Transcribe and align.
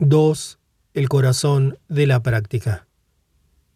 2. 0.00 0.60
El 0.94 1.08
corazón 1.08 1.76
de 1.88 2.06
la 2.06 2.22
práctica. 2.22 2.86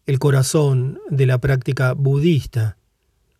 El 0.05 0.19
corazón 0.19 1.01
de 1.09 1.25
la 1.25 1.39
práctica 1.39 1.91
budista 1.91 2.77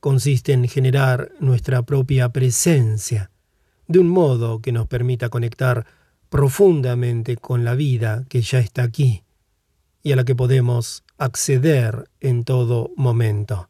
consiste 0.02 0.52
en 0.52 0.68
generar 0.68 1.32
nuestra 1.40 1.84
propia 1.84 2.28
presencia 2.28 3.32
de 3.88 4.00
un 4.00 4.10
modo 4.10 4.60
que 4.60 4.74
nos 4.74 4.88
permita 4.88 5.30
conectar 5.30 5.86
profundamente 6.28 7.38
con 7.38 7.64
la 7.64 7.74
vida 7.74 8.26
que 8.28 8.42
ya 8.42 8.60
está 8.60 8.84
aquí 8.84 9.24
y 10.02 10.12
a 10.12 10.18
la 10.18 10.26
que 10.26 10.36
podemos 10.36 11.06
acceder 11.18 12.10
en 12.20 12.44
todo 12.44 12.92
momento. 12.98 13.70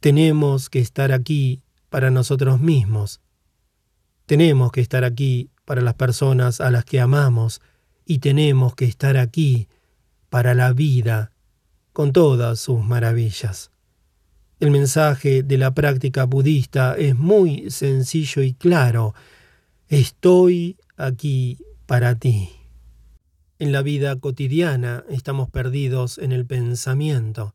Tenemos 0.00 0.70
que 0.70 0.80
estar 0.80 1.12
aquí 1.12 1.62
para 1.88 2.10
nosotros 2.10 2.60
mismos. 2.60 3.20
Tenemos 4.26 4.72
que 4.72 4.80
estar 4.80 5.04
aquí 5.04 5.50
para 5.64 5.82
las 5.82 5.94
personas 5.94 6.60
a 6.60 6.72
las 6.72 6.84
que 6.84 7.00
amamos 7.00 7.60
y 8.04 8.18
tenemos 8.18 8.74
que 8.74 8.84
estar 8.84 9.16
aquí 9.16 9.68
para 10.28 10.54
la 10.54 10.72
vida 10.72 11.32
con 11.92 12.12
todas 12.12 12.58
sus 12.58 12.82
maravillas. 12.82 13.70
El 14.60 14.70
mensaje 14.70 15.42
de 15.42 15.58
la 15.58 15.74
práctica 15.74 16.24
budista 16.24 16.94
es 16.96 17.16
muy 17.16 17.70
sencillo 17.70 18.42
y 18.42 18.54
claro. 18.54 19.14
Estoy 19.88 20.78
aquí 20.96 21.58
para 21.86 22.14
ti. 22.18 22.48
En 23.58 23.72
la 23.72 23.82
vida 23.82 24.16
cotidiana 24.16 25.04
estamos 25.08 25.50
perdidos 25.50 26.18
en 26.18 26.32
el 26.32 26.46
pensamiento. 26.46 27.54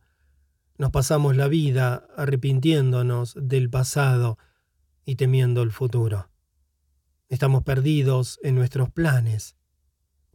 Nos 0.77 0.91
pasamos 0.91 1.35
la 1.35 1.47
vida 1.47 2.07
arrepintiéndonos 2.15 3.35
del 3.41 3.69
pasado 3.69 4.37
y 5.03 5.15
temiendo 5.15 5.63
el 5.63 5.71
futuro. 5.71 6.29
Estamos 7.29 7.63
perdidos 7.63 8.39
en 8.43 8.55
nuestros 8.55 8.89
planes 8.91 9.56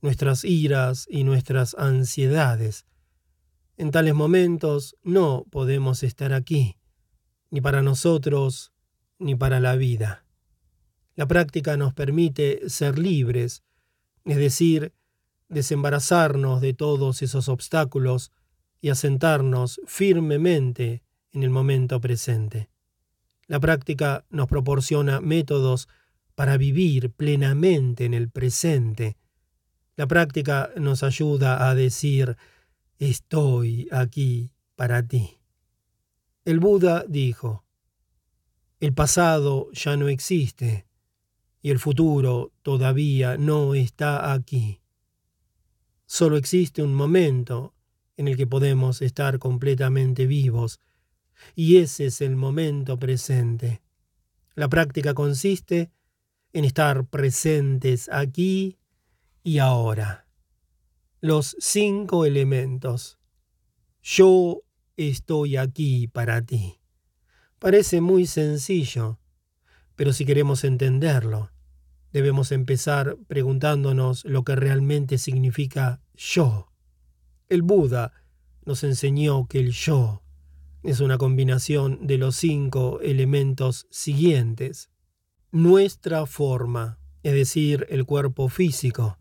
nuestras 0.02 0.44
iras 0.44 1.06
y 1.08 1.24
nuestras 1.24 1.74
ansiedades. 1.78 2.84
En 3.78 3.90
tales 3.90 4.14
momentos 4.14 4.96
no 5.02 5.46
podemos 5.50 6.02
estar 6.02 6.34
aquí, 6.34 6.76
ni 7.50 7.60
para 7.60 7.80
nosotros, 7.82 8.72
ni 9.18 9.34
para 9.36 9.60
la 9.60 9.76
vida. 9.76 10.26
La 11.14 11.26
práctica 11.26 11.76
nos 11.76 11.94
permite 11.94 12.68
ser 12.68 12.98
libres, 12.98 13.62
es 14.24 14.36
decir, 14.36 14.92
desembarazarnos 15.48 16.60
de 16.60 16.74
todos 16.74 17.22
esos 17.22 17.48
obstáculos 17.48 18.32
y 18.80 18.88
asentarnos 18.88 19.80
firmemente 19.86 21.02
en 21.30 21.42
el 21.42 21.50
momento 21.50 22.00
presente. 22.00 22.68
La 23.46 23.60
práctica 23.60 24.24
nos 24.30 24.48
proporciona 24.48 25.20
métodos 25.20 25.88
para 26.34 26.56
vivir 26.56 27.10
plenamente 27.10 28.04
en 28.04 28.14
el 28.14 28.30
presente, 28.30 29.16
la 29.96 30.06
práctica 30.06 30.70
nos 30.76 31.02
ayuda 31.02 31.68
a 31.68 31.74
decir, 31.74 32.36
estoy 32.98 33.88
aquí 33.90 34.50
para 34.74 35.06
ti. 35.06 35.38
El 36.44 36.60
Buda 36.60 37.04
dijo, 37.06 37.64
el 38.80 38.94
pasado 38.94 39.70
ya 39.72 39.96
no 39.96 40.08
existe 40.08 40.86
y 41.60 41.70
el 41.70 41.78
futuro 41.78 42.52
todavía 42.62 43.36
no 43.36 43.74
está 43.74 44.32
aquí. 44.32 44.80
Solo 46.06 46.36
existe 46.36 46.82
un 46.82 46.94
momento 46.94 47.74
en 48.16 48.28
el 48.28 48.36
que 48.36 48.46
podemos 48.46 49.02
estar 49.02 49.38
completamente 49.38 50.26
vivos 50.26 50.80
y 51.54 51.76
ese 51.76 52.06
es 52.06 52.20
el 52.20 52.36
momento 52.36 52.98
presente. 52.98 53.82
La 54.54 54.68
práctica 54.68 55.14
consiste 55.14 55.90
en 56.52 56.64
estar 56.64 57.06
presentes 57.06 58.08
aquí 58.12 58.78
y 59.42 59.58
ahora. 59.58 60.26
Los 61.20 61.56
cinco 61.60 62.24
elementos. 62.24 63.18
Yo 64.02 64.62
estoy 64.96 65.56
aquí 65.56 66.08
para 66.08 66.42
ti. 66.42 66.80
Parece 67.58 68.00
muy 68.00 68.26
sencillo, 68.26 69.20
pero 69.94 70.12
si 70.12 70.24
queremos 70.24 70.64
entenderlo, 70.64 71.52
debemos 72.12 72.50
empezar 72.50 73.16
preguntándonos 73.28 74.24
lo 74.24 74.42
que 74.42 74.56
realmente 74.56 75.18
significa 75.18 76.00
yo. 76.14 76.72
El 77.48 77.62
Buda 77.62 78.12
nos 78.64 78.82
enseñó 78.82 79.46
que 79.46 79.60
el 79.60 79.70
yo 79.70 80.22
es 80.82 81.00
una 81.00 81.18
combinación 81.18 82.06
de 82.06 82.18
los 82.18 82.34
cinco 82.34 83.00
elementos 83.00 83.86
siguientes. 83.90 84.90
Nuestra 85.52 86.26
forma, 86.26 86.98
es 87.22 87.34
decir, 87.34 87.86
el 87.90 88.04
cuerpo 88.04 88.48
físico, 88.48 89.18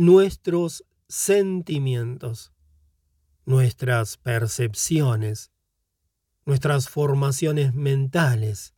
nuestros 0.00 0.86
sentimientos, 1.08 2.54
nuestras 3.44 4.16
percepciones, 4.16 5.50
nuestras 6.46 6.88
formaciones 6.88 7.74
mentales, 7.74 8.72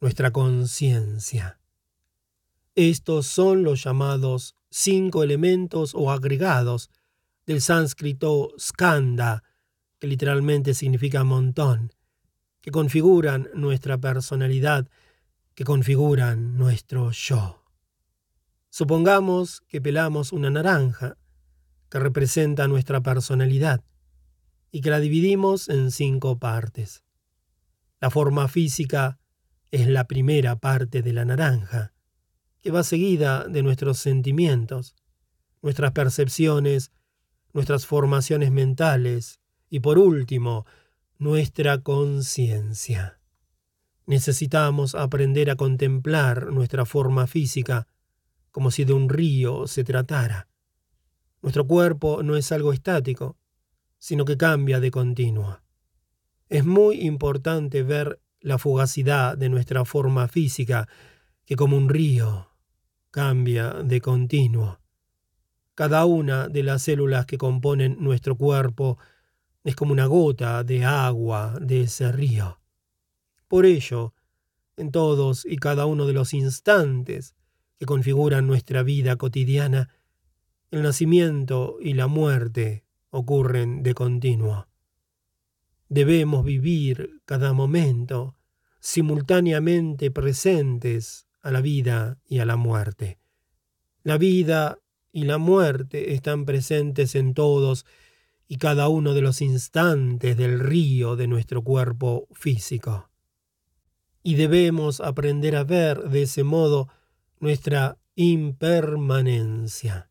nuestra 0.00 0.30
conciencia. 0.30 1.58
Estos 2.76 3.26
son 3.26 3.64
los 3.64 3.82
llamados 3.82 4.54
cinco 4.70 5.24
elementos 5.24 5.96
o 5.96 6.12
agregados 6.12 6.90
del 7.44 7.60
sánscrito 7.60 8.52
skanda, 8.56 9.42
que 9.98 10.06
literalmente 10.06 10.74
significa 10.74 11.24
montón, 11.24 11.92
que 12.60 12.70
configuran 12.70 13.48
nuestra 13.54 13.98
personalidad, 13.98 14.88
que 15.56 15.64
configuran 15.64 16.56
nuestro 16.56 17.10
yo. 17.10 17.59
Supongamos 18.70 19.62
que 19.68 19.80
pelamos 19.80 20.32
una 20.32 20.48
naranja 20.48 21.18
que 21.90 21.98
representa 21.98 22.68
nuestra 22.68 23.00
personalidad 23.02 23.82
y 24.70 24.80
que 24.80 24.90
la 24.90 25.00
dividimos 25.00 25.68
en 25.68 25.90
cinco 25.90 26.38
partes. 26.38 27.02
La 28.00 28.10
forma 28.10 28.46
física 28.46 29.18
es 29.72 29.88
la 29.88 30.04
primera 30.06 30.56
parte 30.56 31.02
de 31.02 31.12
la 31.12 31.24
naranja, 31.24 31.92
que 32.62 32.70
va 32.70 32.84
seguida 32.84 33.48
de 33.48 33.64
nuestros 33.64 33.98
sentimientos, 33.98 34.94
nuestras 35.62 35.90
percepciones, 35.90 36.92
nuestras 37.52 37.86
formaciones 37.86 38.52
mentales 38.52 39.40
y 39.68 39.80
por 39.80 39.98
último, 39.98 40.64
nuestra 41.18 41.82
conciencia. 41.82 43.18
Necesitamos 44.06 44.94
aprender 44.94 45.50
a 45.50 45.56
contemplar 45.56 46.52
nuestra 46.52 46.84
forma 46.84 47.26
física 47.26 47.88
como 48.50 48.70
si 48.70 48.84
de 48.84 48.92
un 48.92 49.08
río 49.08 49.66
se 49.66 49.84
tratara. 49.84 50.48
Nuestro 51.42 51.66
cuerpo 51.66 52.22
no 52.22 52.36
es 52.36 52.52
algo 52.52 52.72
estático, 52.72 53.36
sino 53.98 54.24
que 54.24 54.36
cambia 54.36 54.80
de 54.80 54.90
continuo. 54.90 55.60
Es 56.48 56.64
muy 56.64 57.02
importante 57.02 57.82
ver 57.82 58.20
la 58.40 58.58
fugacidad 58.58 59.36
de 59.36 59.48
nuestra 59.48 59.84
forma 59.84 60.28
física, 60.28 60.88
que 61.44 61.56
como 61.56 61.76
un 61.76 61.88
río 61.88 62.48
cambia 63.10 63.72
de 63.84 64.00
continuo. 64.00 64.80
Cada 65.74 66.04
una 66.04 66.48
de 66.48 66.62
las 66.62 66.82
células 66.82 67.26
que 67.26 67.38
componen 67.38 67.96
nuestro 68.00 68.36
cuerpo 68.36 68.98
es 69.64 69.76
como 69.76 69.92
una 69.92 70.06
gota 70.06 70.64
de 70.64 70.84
agua 70.84 71.56
de 71.60 71.82
ese 71.82 72.12
río. 72.12 72.60
Por 73.48 73.66
ello, 73.66 74.14
en 74.76 74.90
todos 74.90 75.44
y 75.44 75.56
cada 75.56 75.86
uno 75.86 76.06
de 76.06 76.12
los 76.12 76.34
instantes 76.34 77.34
que 77.80 77.86
configuran 77.86 78.46
nuestra 78.46 78.82
vida 78.82 79.16
cotidiana, 79.16 79.88
el 80.70 80.82
nacimiento 80.82 81.78
y 81.80 81.94
la 81.94 82.08
muerte 82.08 82.84
ocurren 83.08 83.82
de 83.82 83.94
continuo. 83.94 84.68
Debemos 85.88 86.44
vivir 86.44 87.22
cada 87.24 87.54
momento 87.54 88.36
simultáneamente 88.80 90.10
presentes 90.10 91.26
a 91.40 91.50
la 91.50 91.62
vida 91.62 92.18
y 92.28 92.40
a 92.40 92.44
la 92.44 92.56
muerte. 92.56 93.18
La 94.02 94.18
vida 94.18 94.78
y 95.10 95.24
la 95.24 95.38
muerte 95.38 96.12
están 96.12 96.44
presentes 96.44 97.14
en 97.14 97.32
todos 97.32 97.86
y 98.46 98.58
cada 98.58 98.88
uno 98.88 99.14
de 99.14 99.22
los 99.22 99.40
instantes 99.40 100.36
del 100.36 100.60
río 100.60 101.16
de 101.16 101.28
nuestro 101.28 101.62
cuerpo 101.62 102.28
físico. 102.32 103.08
Y 104.22 104.34
debemos 104.34 105.00
aprender 105.00 105.56
a 105.56 105.64
ver 105.64 106.10
de 106.10 106.22
ese 106.24 106.44
modo 106.44 106.90
nuestra 107.40 107.98
impermanencia. 108.16 110.10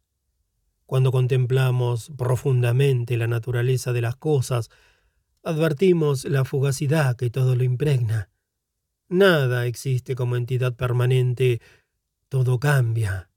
Cuando 0.88 1.12
contemplamos 1.12 2.12
profundamente 2.18 3.16
la 3.16 3.28
naturaleza 3.28 3.94
de 3.94 4.02
las 4.02 4.16
cosas, 4.16 4.72
advertimos 5.44 6.26
la 6.26 6.44
fugacidad 6.44 7.16
que 7.16 7.30
todo 7.30 7.56
lo 7.56 7.64
impregna. 7.64 8.31
Nada 9.08 9.68
existe 9.68 10.16
como 10.16 10.36
entidad 10.36 10.76
permanente, 10.76 11.62
todo 12.30 12.60
cambia. 12.60 13.30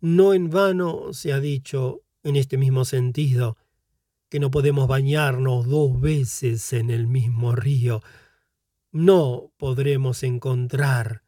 No 0.00 0.32
en 0.32 0.48
vano 0.48 1.12
se 1.12 1.32
ha 1.32 1.40
dicho, 1.40 2.02
en 2.22 2.36
este 2.36 2.56
mismo 2.56 2.84
sentido, 2.84 3.56
que 4.28 4.38
no 4.38 4.52
podemos 4.52 4.86
bañarnos 4.86 5.66
dos 5.66 6.00
veces 6.00 6.72
en 6.72 6.90
el 6.90 7.08
mismo 7.08 7.56
río. 7.56 8.00
No 8.92 9.50
podremos 9.56 10.22
encontrar 10.22 11.24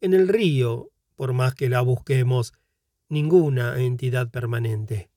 en 0.00 0.14
el 0.14 0.28
río 0.28 0.91
por 1.16 1.32
más 1.32 1.54
que 1.54 1.68
la 1.68 1.80
busquemos, 1.80 2.52
ninguna 3.08 3.80
entidad 3.80 4.30
permanente. 4.30 5.10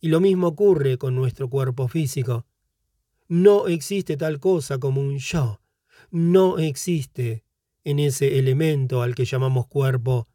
Y 0.00 0.08
lo 0.08 0.20
mismo 0.20 0.48
ocurre 0.48 0.98
con 0.98 1.14
nuestro 1.14 1.48
cuerpo 1.48 1.88
físico. 1.88 2.46
No 3.28 3.68
existe 3.68 4.16
tal 4.16 4.40
cosa 4.40 4.78
como 4.78 5.00
un 5.00 5.18
yo. 5.18 5.60
No 6.10 6.58
existe 6.58 7.44
en 7.84 7.98
ese 7.98 8.38
elemento 8.38 9.02
al 9.02 9.14
que 9.14 9.24
llamamos 9.24 9.66
cuerpo 9.66 10.26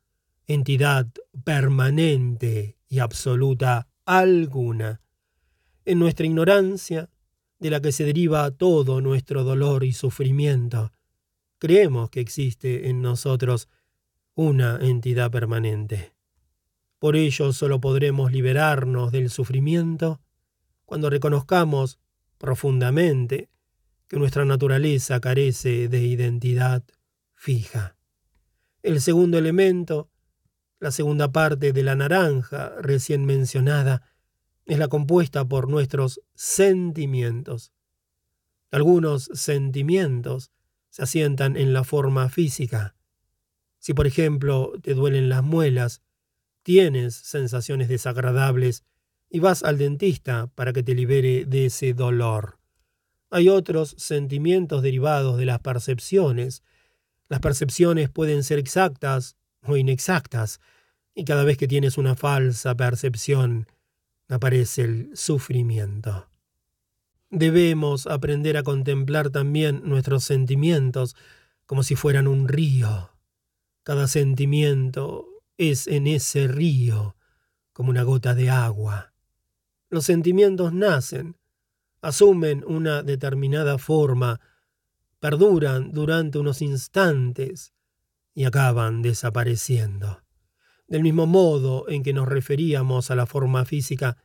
entidad 0.47 1.07
permanente 1.43 2.77
y 2.87 2.99
absoluta 2.99 3.87
alguna. 4.05 5.01
En 5.85 5.99
nuestra 5.99 6.25
ignorancia, 6.25 7.09
de 7.59 7.69
la 7.69 7.81
que 7.81 7.91
se 7.91 8.05
deriva 8.05 8.49
todo 8.51 9.01
nuestro 9.01 9.43
dolor 9.43 9.83
y 9.83 9.93
sufrimiento, 9.93 10.91
creemos 11.59 12.09
que 12.09 12.21
existe 12.21 12.89
en 12.89 13.01
nosotros 13.01 13.67
una 14.39 14.79
entidad 14.79 15.31
permanente. 15.31 16.13
Por 16.97 17.17
ello 17.17 17.51
solo 17.51 17.81
podremos 17.81 18.31
liberarnos 18.31 19.11
del 19.11 19.29
sufrimiento 19.29 20.21
cuando 20.85 21.09
reconozcamos 21.09 21.99
profundamente 22.37 23.49
que 24.07 24.15
nuestra 24.15 24.45
naturaleza 24.45 25.19
carece 25.19 25.89
de 25.89 26.03
identidad 26.03 26.85
fija. 27.35 27.97
El 28.81 29.01
segundo 29.01 29.37
elemento, 29.37 30.09
la 30.79 30.91
segunda 30.91 31.33
parte 31.33 31.73
de 31.73 31.83
la 31.83 31.97
naranja 31.97 32.71
recién 32.79 33.25
mencionada, 33.25 34.03
es 34.65 34.79
la 34.79 34.87
compuesta 34.87 35.43
por 35.43 35.69
nuestros 35.69 36.21
sentimientos. 36.33 37.73
Algunos 38.71 39.29
sentimientos 39.33 40.53
se 40.91 41.03
asientan 41.03 41.57
en 41.57 41.73
la 41.73 41.83
forma 41.83 42.29
física. 42.29 42.95
Si 43.79 43.93
por 43.93 44.07
ejemplo 44.07 44.73
te 44.81 44.93
duelen 44.93 45.29
las 45.29 45.43
muelas, 45.43 46.01
tienes 46.63 47.15
sensaciones 47.15 47.89
desagradables 47.89 48.83
y 49.29 49.39
vas 49.39 49.63
al 49.63 49.77
dentista 49.77 50.47
para 50.55 50.73
que 50.73 50.83
te 50.83 50.93
libere 50.93 51.45
de 51.45 51.65
ese 51.67 51.93
dolor. 51.93 52.59
Hay 53.31 53.47
otros 53.49 53.95
sentimientos 53.97 54.81
derivados 54.81 55.37
de 55.37 55.45
las 55.45 55.59
percepciones. 55.59 56.63
Las 57.27 57.39
percepciones 57.39 58.09
pueden 58.09 58.43
ser 58.43 58.59
exactas 58.59 59.35
o 59.63 59.77
inexactas, 59.77 60.59
y 61.13 61.25
cada 61.25 61.43
vez 61.43 61.57
que 61.57 61.67
tienes 61.67 61.97
una 61.97 62.15
falsa 62.15 62.75
percepción, 62.75 63.67
aparece 64.29 64.83
el 64.83 65.11
sufrimiento. 65.15 66.27
Debemos 67.29 68.07
aprender 68.07 68.57
a 68.57 68.63
contemplar 68.63 69.29
también 69.29 69.81
nuestros 69.83 70.23
sentimientos 70.23 71.15
como 71.65 71.83
si 71.83 71.95
fueran 71.95 72.27
un 72.27 72.47
río. 72.47 73.11
Cada 73.89 74.07
sentimiento 74.07 75.41
es 75.57 75.87
en 75.87 76.05
ese 76.05 76.47
río 76.47 77.15
como 77.73 77.89
una 77.89 78.03
gota 78.03 78.35
de 78.35 78.51
agua. 78.51 79.15
Los 79.89 80.05
sentimientos 80.05 80.73
nacen, 80.73 81.37
asumen 81.99 82.63
una 82.67 83.01
determinada 83.01 83.79
forma, 83.79 84.41
perduran 85.19 85.91
durante 85.91 86.37
unos 86.37 86.61
instantes 86.61 87.73
y 88.35 88.43
acaban 88.43 89.01
desapareciendo. 89.01 90.21
Del 90.87 91.01
mismo 91.01 91.25
modo 91.25 91.89
en 91.89 92.03
que 92.03 92.13
nos 92.13 92.27
referíamos 92.27 93.09
a 93.09 93.15
la 93.15 93.25
forma 93.25 93.65
física, 93.65 94.17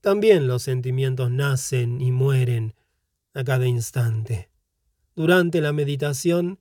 también 0.00 0.48
los 0.48 0.64
sentimientos 0.64 1.30
nacen 1.30 2.00
y 2.00 2.10
mueren 2.10 2.74
a 3.32 3.44
cada 3.44 3.68
instante. 3.68 4.50
Durante 5.14 5.60
la 5.60 5.72
meditación, 5.72 6.58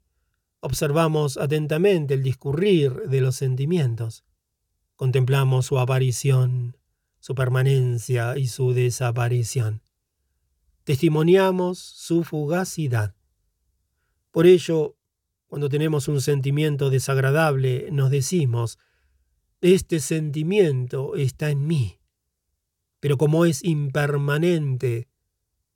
Observamos 0.68 1.38
atentamente 1.38 2.14
el 2.14 2.24
discurrir 2.24 3.04
de 3.08 3.22
los 3.22 3.38
sentimientos. 3.38 4.26
Contemplamos 4.98 5.66
su 5.66 5.80
aparición, 5.80 6.76
su 7.22 7.36
permanencia 7.36 8.38
y 8.38 8.48
su 8.48 8.74
desaparición. 8.74 9.82
Testimoniamos 10.84 11.80
su 11.80 12.26
fugacidad. 12.26 13.16
Por 14.32 14.46
ello, 14.46 14.98
cuando 15.46 15.70
tenemos 15.70 16.10
un 16.10 16.20
sentimiento 16.20 16.90
desagradable, 16.90 17.88
nos 17.94 18.12
decimos, 18.12 18.78
este 19.62 20.02
sentimiento 20.02 21.16
está 21.16 21.50
en 21.50 21.66
mí, 21.66 22.02
pero 23.00 23.18
como 23.18 23.46
es 23.46 23.64
impermanente, 23.64 25.08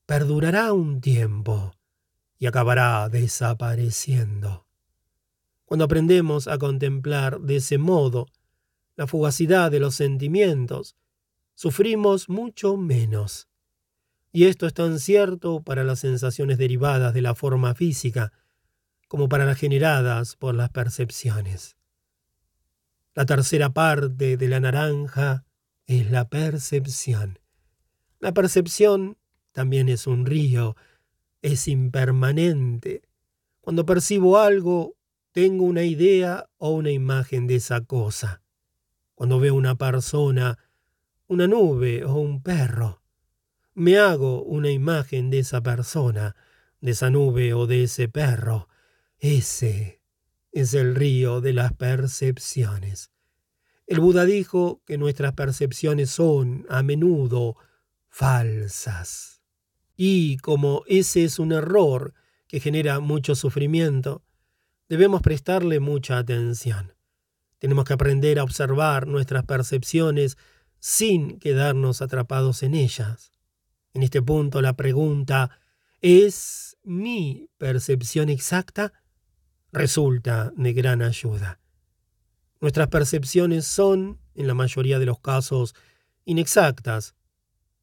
perdurará 0.05 0.73
un 0.73 0.99
tiempo 0.99 1.71
y 2.37 2.47
acabará 2.47 3.07
desapareciendo. 3.07 4.67
Cuando 5.71 5.85
aprendemos 5.85 6.49
a 6.49 6.57
contemplar 6.57 7.39
de 7.39 7.55
ese 7.55 7.77
modo 7.77 8.27
la 8.97 9.07
fugacidad 9.07 9.71
de 9.71 9.79
los 9.79 9.95
sentimientos, 9.95 10.97
sufrimos 11.55 12.27
mucho 12.27 12.75
menos. 12.75 13.47
Y 14.33 14.47
esto 14.47 14.67
es 14.67 14.73
tan 14.73 14.99
cierto 14.99 15.63
para 15.63 15.85
las 15.85 15.99
sensaciones 15.99 16.57
derivadas 16.57 17.13
de 17.13 17.21
la 17.21 17.35
forma 17.35 17.73
física 17.73 18.33
como 19.07 19.29
para 19.29 19.45
las 19.45 19.57
generadas 19.57 20.35
por 20.35 20.55
las 20.55 20.71
percepciones. 20.71 21.77
La 23.15 23.25
tercera 23.25 23.69
parte 23.69 24.35
de 24.35 24.47
la 24.49 24.59
naranja 24.59 25.45
es 25.87 26.11
la 26.11 26.27
percepción. 26.27 27.39
La 28.19 28.33
percepción 28.33 29.17
también 29.53 29.87
es 29.87 30.05
un 30.05 30.25
río, 30.25 30.75
es 31.41 31.69
impermanente. 31.69 33.03
Cuando 33.61 33.85
percibo 33.85 34.37
algo, 34.37 34.97
tengo 35.31 35.63
una 35.63 35.83
idea 35.83 36.49
o 36.57 36.71
una 36.71 36.91
imagen 36.91 37.47
de 37.47 37.55
esa 37.55 37.81
cosa. 37.81 38.41
Cuando 39.15 39.39
veo 39.39 39.55
una 39.55 39.75
persona, 39.75 40.57
una 41.27 41.47
nube 41.47 42.03
o 42.03 42.15
un 42.15 42.41
perro, 42.41 43.01
me 43.73 43.97
hago 43.97 44.43
una 44.43 44.69
imagen 44.69 45.29
de 45.29 45.39
esa 45.39 45.61
persona, 45.61 46.35
de 46.81 46.91
esa 46.91 47.09
nube 47.09 47.53
o 47.53 47.67
de 47.67 47.83
ese 47.83 48.09
perro. 48.09 48.67
Ese 49.19 50.01
es 50.51 50.73
el 50.73 50.95
río 50.95 51.39
de 51.39 51.53
las 51.53 51.73
percepciones. 51.73 53.11
El 53.87 53.99
Buda 53.99 54.25
dijo 54.25 54.81
que 54.85 54.97
nuestras 54.97 55.33
percepciones 55.33 56.09
son 56.09 56.65
a 56.69 56.83
menudo 56.83 57.55
falsas. 58.09 59.41
Y 59.95 60.37
como 60.37 60.83
ese 60.87 61.23
es 61.23 61.39
un 61.39 61.53
error 61.53 62.13
que 62.47 62.59
genera 62.59 62.99
mucho 62.99 63.35
sufrimiento, 63.35 64.23
debemos 64.91 65.21
prestarle 65.21 65.79
mucha 65.79 66.17
atención. 66.17 66.93
Tenemos 67.59 67.85
que 67.85 67.93
aprender 67.93 68.39
a 68.39 68.43
observar 68.43 69.07
nuestras 69.07 69.45
percepciones 69.45 70.37
sin 70.79 71.39
quedarnos 71.39 72.01
atrapados 72.01 72.61
en 72.61 72.75
ellas. 72.75 73.31
En 73.93 74.03
este 74.03 74.21
punto 74.21 74.61
la 74.61 74.73
pregunta 74.73 75.49
¿es 76.01 76.75
mi 76.83 77.47
percepción 77.57 78.27
exacta? 78.27 78.91
resulta 79.71 80.51
de 80.57 80.73
gran 80.73 81.01
ayuda. 81.01 81.61
Nuestras 82.59 82.89
percepciones 82.89 83.65
son, 83.65 84.19
en 84.35 84.45
la 84.45 84.55
mayoría 84.55 84.99
de 84.99 85.05
los 85.05 85.21
casos, 85.21 85.73
inexactas, 86.25 87.15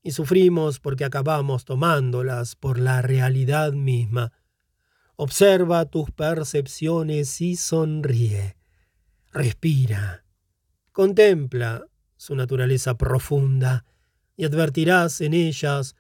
y 0.03 0.11
sufrimos 0.11 0.79
porque 0.79 1.07
acabamos 1.07 1.65
tomándolas 1.65 2.55
por 2.55 2.79
la 2.79 3.01
realidad 3.01 3.73
misma. 3.73 4.35
Observa 5.21 5.85
tus 5.85 6.13
percepciones 6.13 7.41
y 7.41 7.57
sonríe. 7.57 8.57
Respira. 9.33 10.25
Contempla 10.93 11.89
su 12.17 12.37
naturaleza 12.37 12.97
profunda 12.97 13.85
y 14.37 14.45
advertirás 14.45 15.21
en 15.21 15.35
ellas 15.35 15.97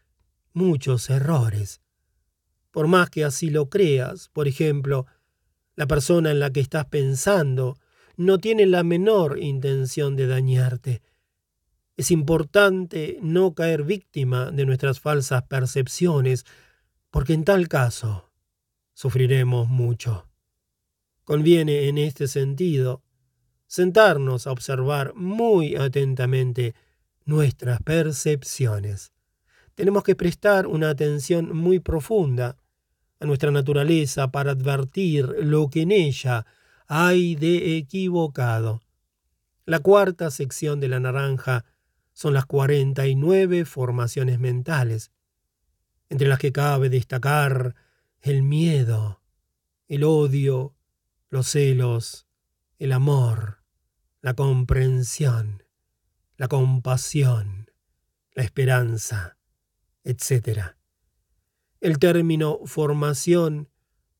muchos 0.52 1.10
errores. 1.10 1.80
Por 2.70 2.86
más 2.86 3.10
que 3.10 3.24
así 3.24 3.50
lo 3.50 3.68
creas, 3.68 4.28
por 4.28 4.46
ejemplo, 4.46 5.06
la 5.74 5.88
persona 5.88 6.30
en 6.30 6.38
la 6.38 6.52
que 6.52 6.60
estás 6.60 6.84
pensando 6.84 7.76
no 8.16 8.38
tiene 8.38 8.66
la 8.66 8.84
menor 8.84 9.40
intención 9.40 10.14
de 10.14 10.28
dañarte. 10.28 11.02
Es 11.96 12.12
importante 12.12 13.18
no 13.20 13.52
caer 13.52 13.82
víctima 13.82 14.52
de 14.52 14.64
nuestras 14.64 15.00
falsas 15.00 15.42
percepciones, 15.42 16.46
porque 17.10 17.32
en 17.32 17.42
tal 17.44 17.66
caso 17.66 18.27
sufriremos 18.98 19.68
mucho. 19.68 20.26
Conviene 21.22 21.86
en 21.86 21.98
este 21.98 22.26
sentido 22.26 23.04
sentarnos 23.68 24.48
a 24.48 24.50
observar 24.50 25.14
muy 25.14 25.76
atentamente 25.76 26.74
nuestras 27.24 27.80
percepciones. 27.80 29.12
Tenemos 29.76 30.02
que 30.02 30.16
prestar 30.16 30.66
una 30.66 30.90
atención 30.90 31.56
muy 31.56 31.78
profunda 31.78 32.56
a 33.20 33.26
nuestra 33.26 33.52
naturaleza 33.52 34.32
para 34.32 34.50
advertir 34.50 35.26
lo 35.42 35.70
que 35.70 35.82
en 35.82 35.92
ella 35.92 36.44
hay 36.88 37.36
de 37.36 37.76
equivocado. 37.76 38.80
La 39.64 39.78
cuarta 39.78 40.28
sección 40.32 40.80
de 40.80 40.88
la 40.88 40.98
naranja 40.98 41.64
son 42.14 42.34
las 42.34 42.46
49 42.46 43.64
formaciones 43.64 44.40
mentales, 44.40 45.12
entre 46.08 46.26
las 46.26 46.40
que 46.40 46.50
cabe 46.50 46.88
destacar 46.88 47.76
el 48.20 48.42
miedo, 48.42 49.22
el 49.86 50.04
odio, 50.04 50.74
los 51.28 51.48
celos, 51.48 52.26
el 52.78 52.92
amor, 52.92 53.62
la 54.20 54.34
comprensión, 54.34 55.62
la 56.36 56.48
compasión, 56.48 57.70
la 58.32 58.42
esperanza, 58.42 59.36
etc. 60.04 60.76
El 61.80 61.98
término 61.98 62.60
formación 62.64 63.68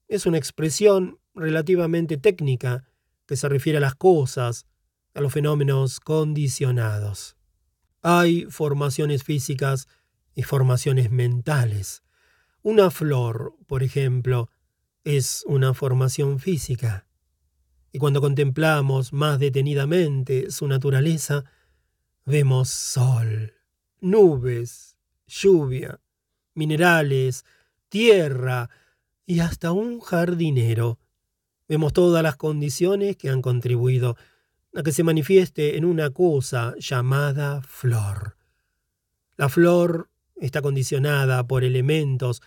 es 0.09 0.27
una 0.27 0.39
expresión 0.39 1.21
relativamente 1.35 2.17
técnica 2.17 2.85
que 3.27 3.37
se 3.37 3.49
refiere 3.49 3.79
a 3.79 3.81
las 3.83 3.95
cosas, 3.95 4.67
a 5.15 5.21
los 5.21 5.33
fenómenos 5.33 6.01
condicionados. 6.01 7.37
Hay 8.03 8.47
formaciones 8.47 9.23
físicas 9.23 9.89
y 10.35 10.43
formaciones 10.45 11.11
mentales. 11.11 12.03
Una 12.63 12.91
flor, 12.91 13.55
por 13.67 13.83
ejemplo, 13.83 14.51
es 15.05 15.45
una 15.47 15.75
formación 15.75 16.39
física. 16.41 17.07
Y 17.93 17.99
cuando 17.99 18.21
contemplamos 18.21 19.13
más 19.13 19.39
detenidamente 19.39 20.51
su 20.51 20.67
naturaleza, 20.67 21.45
vemos 22.27 22.69
sol, 22.69 23.55
nubes, 24.01 24.97
lluvia, 25.27 26.01
minerales, 26.55 27.45
tierra 27.89 28.69
y 29.25 29.41
hasta 29.41 29.73
un 29.73 30.01
jardinero. 30.01 30.99
Vemos 31.69 31.93
todas 31.93 32.23
las 32.23 32.37
condiciones 32.37 33.17
que 33.17 33.31
han 33.31 33.41
contribuido 33.41 34.17
a 34.75 34.83
que 34.83 34.93
se 34.93 35.05
manifieste 35.05 35.77
en 35.77 35.85
una 35.85 36.11
cosa 36.11 36.75
llamada 36.79 37.63
flor. 37.63 38.37
La 39.37 39.49
flor 39.49 40.11
está 40.41 40.63
condicionada 40.63 41.47
por 41.47 41.65
elementos 41.65 42.43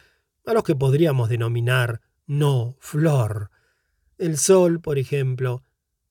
a 0.45 0.53
los 0.53 0.63
que 0.63 0.75
podríamos 0.75 1.29
denominar 1.29 2.01
no 2.25 2.75
flor. 2.79 3.51
El 4.17 4.38
sol, 4.38 4.81
por 4.81 4.98
ejemplo, 4.98 5.63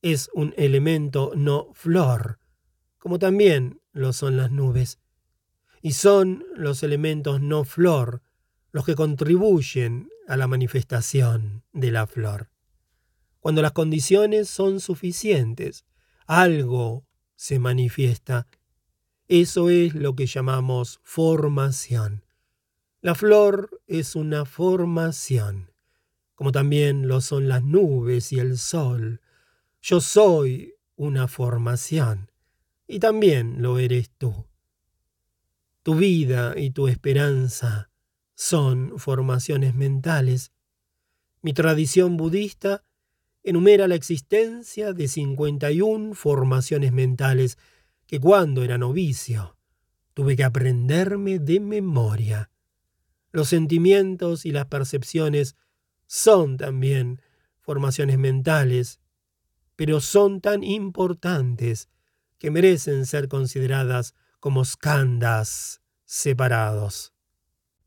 es 0.03 0.31
un 0.35 0.55
elemento 0.57 1.33
no 1.35 1.69
flor, 1.75 2.39
como 2.99 3.19
también 3.19 3.81
lo 3.93 4.13
son 4.13 4.37
las 4.37 4.51
nubes. 4.51 4.99
Y 5.83 5.93
son 5.93 6.45
los 6.55 6.83
elementos 6.83 7.41
no 7.41 7.65
flor 7.65 8.23
los 8.73 8.85
que 8.85 8.95
contribuyen 8.95 10.09
a 10.29 10.37
la 10.37 10.47
manifestación 10.47 11.65
de 11.73 11.91
la 11.91 12.07
flor. 12.07 12.51
Cuando 13.41 13.63
las 13.63 13.73
condiciones 13.73 14.49
son 14.49 14.81
suficientes, 14.81 15.85
algo 16.27 17.07
se 17.35 17.59
manifiesta. 17.59 18.47
Eso 19.31 19.71
es 19.71 19.95
lo 19.95 20.17
que 20.17 20.27
llamamos 20.27 20.99
formación. 21.05 22.25
La 23.01 23.15
flor 23.15 23.81
es 23.87 24.17
una 24.17 24.45
formación, 24.45 25.71
como 26.35 26.51
también 26.51 27.07
lo 27.07 27.21
son 27.21 27.47
las 27.47 27.63
nubes 27.63 28.33
y 28.33 28.41
el 28.41 28.59
sol. 28.59 29.21
Yo 29.81 30.01
soy 30.01 30.75
una 30.97 31.29
formación, 31.29 32.33
y 32.89 32.99
también 32.99 33.63
lo 33.63 33.79
eres 33.79 34.11
tú. 34.19 34.47
Tu 35.85 35.95
vida 35.95 36.55
y 36.57 36.73
tu 36.73 36.89
esperanza 36.89 37.89
son 38.35 38.99
formaciones 38.99 39.77
mentales. 39.77 40.51
Mi 41.41 41.53
tradición 41.53 42.17
budista 42.17 42.83
enumera 43.45 43.87
la 43.87 43.95
existencia 43.95 44.93
de 44.93 45.07
51 45.07 46.15
formaciones 46.15 46.91
mentales 46.91 47.59
que 48.11 48.19
cuando 48.19 48.65
era 48.65 48.77
novicio 48.77 49.57
tuve 50.15 50.35
que 50.35 50.43
aprenderme 50.43 51.39
de 51.39 51.61
memoria. 51.61 52.51
Los 53.31 53.51
sentimientos 53.51 54.45
y 54.47 54.51
las 54.51 54.67
percepciones 54.67 55.55
son 56.09 56.57
también 56.57 57.23
formaciones 57.61 58.19
mentales, 58.19 58.99
pero 59.77 60.01
son 60.01 60.41
tan 60.41 60.65
importantes 60.65 61.89
que 62.39 62.51
merecen 62.51 63.07
ser 63.07 63.29
consideradas 63.29 64.17
como 64.41 64.65
skandhas 64.65 65.81
separados. 66.05 67.13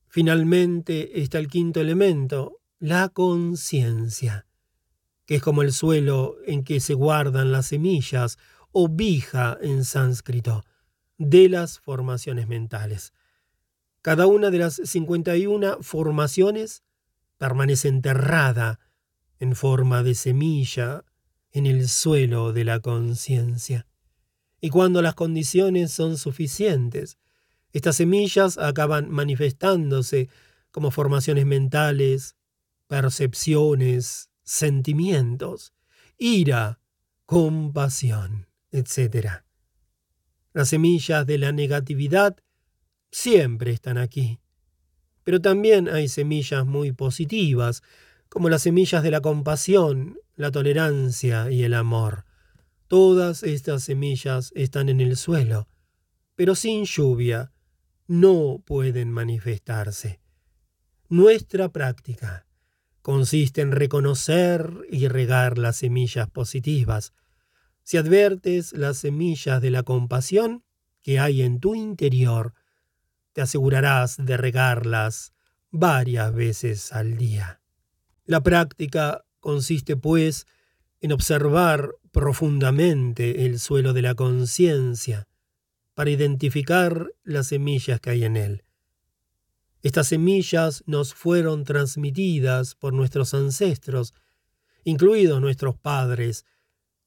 Finalmente 0.07 1.21
está 1.21 1.37
el 1.37 1.49
quinto 1.49 1.81
elemento, 1.81 2.61
la 2.79 3.09
conciencia, 3.09 4.47
que 5.25 5.35
es 5.35 5.41
como 5.41 5.63
el 5.63 5.73
suelo 5.73 6.37
en 6.45 6.63
que 6.63 6.79
se 6.79 6.93
guardan 6.93 7.51
las 7.51 7.65
semillas, 7.65 8.37
o 8.73 8.89
vija 8.89 9.57
en 9.61 9.85
sánscrito, 9.85 10.65
de 11.17 11.47
las 11.47 11.79
formaciones 11.79 12.47
mentales. 12.47 13.13
Cada 14.01 14.27
una 14.27 14.49
de 14.49 14.57
las 14.57 14.81
51 14.83 15.77
formaciones 15.81 16.83
permanece 17.37 17.87
enterrada 17.87 18.79
en 19.39 19.55
forma 19.55 20.03
de 20.03 20.15
semilla 20.15 21.05
en 21.51 21.65
el 21.67 21.87
suelo 21.87 22.51
de 22.51 22.65
la 22.65 22.79
conciencia. 22.79 23.87
Y 24.59 24.69
cuando 24.69 25.01
las 25.01 25.13
condiciones 25.13 25.91
son 25.91 26.17
suficientes, 26.17 27.17
estas 27.71 27.97
semillas 27.97 28.57
acaban 28.57 29.09
manifestándose 29.09 30.29
como 30.71 30.89
formaciones 30.89 31.45
mentales, 31.45 32.35
percepciones, 32.87 34.29
sentimientos, 34.43 35.73
ira, 36.17 36.79
compasión, 37.25 38.47
etc. 38.73 39.43
Las 40.51 40.69
semillas 40.69 41.25
de 41.25 41.37
la 41.37 41.53
negatividad 41.53 42.35
siempre 43.09 43.71
están 43.71 43.97
aquí, 43.97 44.39
pero 45.23 45.39
también 45.39 45.87
hay 45.87 46.09
semillas 46.09 46.65
muy 46.65 46.91
positivas, 46.91 47.81
como 48.27 48.49
las 48.49 48.63
semillas 48.63 49.03
de 49.03 49.11
la 49.11 49.21
compasión, 49.21 50.17
la 50.35 50.51
tolerancia 50.51 51.49
y 51.49 51.63
el 51.63 51.73
amor. 51.73 52.25
Todas 52.87 53.43
estas 53.43 53.83
semillas 53.83 54.51
están 54.55 54.89
en 54.89 54.99
el 54.99 55.15
suelo, 55.15 55.67
pero 56.35 56.55
sin 56.55 56.83
lluvia, 56.83 57.53
no 58.07 58.61
pueden 58.65 59.11
manifestarse. 59.11 60.19
Nuestra 61.09 61.69
práctica 61.69 62.45
consiste 63.01 63.61
en 63.61 63.71
reconocer 63.71 64.71
y 64.89 65.07
regar 65.07 65.57
las 65.57 65.77
semillas 65.77 66.29
positivas. 66.29 67.13
Si 67.83 67.97
advertes 67.97 68.73
las 68.73 68.97
semillas 68.97 69.61
de 69.61 69.69
la 69.69 69.83
compasión 69.83 70.63
que 71.01 71.19
hay 71.19 71.41
en 71.41 71.59
tu 71.59 71.75
interior, 71.75 72.53
te 73.33 73.41
asegurarás 73.41 74.17
de 74.17 74.37
regarlas 74.37 75.33
varias 75.69 76.33
veces 76.33 76.93
al 76.93 77.17
día. 77.17 77.61
La 78.25 78.41
práctica 78.41 79.25
consiste, 79.39 79.97
pues, 79.97 80.47
en 81.01 81.11
observar 81.11 81.95
profundamente 82.11 83.45
el 83.45 83.59
suelo 83.59 83.91
de 83.91 84.01
la 84.01 84.15
conciencia, 84.15 85.27
para 85.93 86.09
identificar 86.09 87.11
las 87.23 87.47
semillas 87.47 87.99
que 87.99 88.11
hay 88.11 88.23
en 88.23 88.37
él. 88.37 88.63
Estas 89.81 90.07
semillas 90.07 90.83
nos 90.87 91.13
fueron 91.13 91.65
transmitidas 91.65 92.75
por 92.75 92.93
nuestros 92.93 93.33
ancestros, 93.33 94.13
incluidos 94.85 95.41
nuestros 95.41 95.75
padres, 95.75 96.45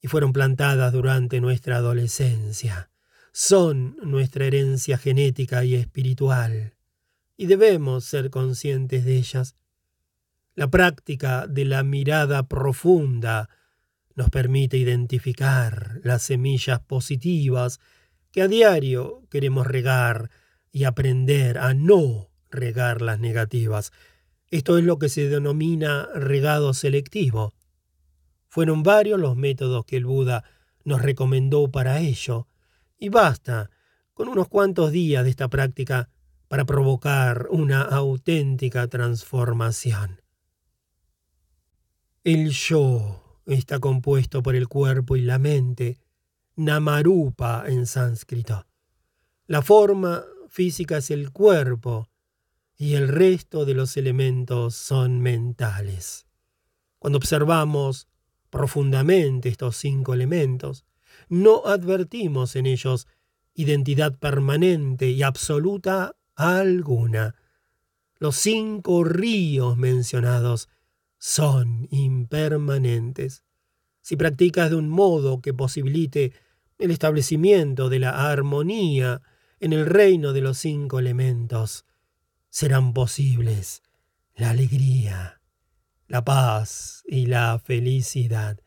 y 0.01 0.07
fueron 0.07 0.33
plantadas 0.33 0.93
durante 0.93 1.41
nuestra 1.41 1.77
adolescencia. 1.77 2.89
Son 3.31 3.97
nuestra 4.03 4.45
herencia 4.45 4.97
genética 4.97 5.63
y 5.63 5.75
espiritual, 5.75 6.73
y 7.35 7.45
debemos 7.45 8.05
ser 8.05 8.29
conscientes 8.29 9.05
de 9.05 9.17
ellas. 9.17 9.55
La 10.55 10.69
práctica 10.69 11.45
de 11.47 11.65
la 11.65 11.83
mirada 11.83 12.47
profunda 12.47 13.49
nos 14.15 14.31
permite 14.31 14.77
identificar 14.77 15.99
las 16.03 16.23
semillas 16.23 16.79
positivas 16.79 17.79
que 18.31 18.41
a 18.41 18.47
diario 18.47 19.21
queremos 19.29 19.67
regar 19.67 20.31
y 20.71 20.85
aprender 20.85 21.59
a 21.59 21.75
no 21.75 22.29
regar 22.49 23.01
las 23.01 23.19
negativas. 23.19 23.91
Esto 24.49 24.77
es 24.77 24.83
lo 24.83 24.97
que 24.97 25.09
se 25.09 25.29
denomina 25.29 26.07
regado 26.15 26.73
selectivo. 26.73 27.53
Fueron 28.47 28.83
varios 28.83 29.19
los 29.19 29.35
métodos 29.35 29.85
que 29.85 29.97
el 29.97 30.05
Buda 30.05 30.43
nos 30.83 31.01
recomendó 31.01 31.69
para 31.69 31.99
ello, 31.99 32.47
y 32.97 33.09
basta 33.09 33.69
con 34.13 34.29
unos 34.29 34.47
cuantos 34.47 34.91
días 34.91 35.23
de 35.23 35.29
esta 35.29 35.47
práctica 35.47 36.09
para 36.47 36.65
provocar 36.65 37.47
una 37.51 37.81
auténtica 37.81 38.87
transformación. 38.87 40.21
El 42.23 42.49
yo 42.49 43.41
está 43.45 43.79
compuesto 43.79 44.41
por 44.41 44.55
el 44.55 44.67
cuerpo 44.67 45.15
y 45.15 45.21
la 45.21 45.39
mente, 45.39 45.99
Namarupa 46.55 47.65
en 47.67 47.85
sánscrito. 47.85 48.65
La 49.45 49.61
forma 49.61 50.23
física 50.49 50.97
es 50.97 51.11
el 51.11 51.31
cuerpo 51.31 52.09
y 52.75 52.95
el 52.95 53.07
resto 53.07 53.65
de 53.65 53.75
los 53.75 53.95
elementos 53.95 54.75
son 54.75 55.21
mentales. 55.21 56.25
Cuando 56.99 57.17
observamos 57.17 58.06
profundamente 58.49 59.49
estos 59.49 59.77
cinco 59.77 60.13
elementos, 60.13 60.85
no 61.29 61.65
advertimos 61.65 62.55
en 62.55 62.65
ellos 62.65 63.07
identidad 63.53 64.17
permanente 64.17 65.09
y 65.09 65.23
absoluta 65.23 66.15
alguna. 66.35 67.35
Los 68.19 68.35
cinco 68.35 69.03
ríos 69.03 69.77
mencionados 69.77 70.69
son 71.17 71.87
impermanentes 71.91 73.43
si 74.07 74.15
practicas 74.15 74.69
de 74.69 74.77
un 74.77 74.87
modo 74.87 75.41
que 75.41 75.53
posibilite 75.53 76.31
el 76.77 76.91
establecimiento 76.91 77.89
de 77.89 77.99
la 77.99 78.31
armonía 78.31 79.21
en 79.59 79.73
el 79.73 79.85
reino 79.85 80.31
de 80.31 80.39
los 80.39 80.59
cinco 80.59 80.99
elementos, 80.99 81.85
serán 82.49 82.93
posibles 82.93 83.83
la 84.33 84.51
alegría, 84.51 85.36
la 86.07 86.23
paz 86.23 87.03
y 87.05 87.25
la 87.25 87.59
felicidad, 87.59 88.59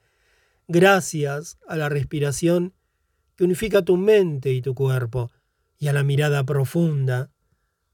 gracias 0.68 1.58
a 1.66 1.76
la 1.76 1.88
respiración 1.88 2.74
que 3.36 3.44
unifica 3.44 3.82
tu 3.82 3.96
mente 3.96 4.52
y 4.52 4.62
tu 4.62 4.74
cuerpo, 4.74 5.30
y 5.78 5.88
a 5.88 5.94
la 5.94 6.02
mirada 6.02 6.44
profunda, 6.44 7.30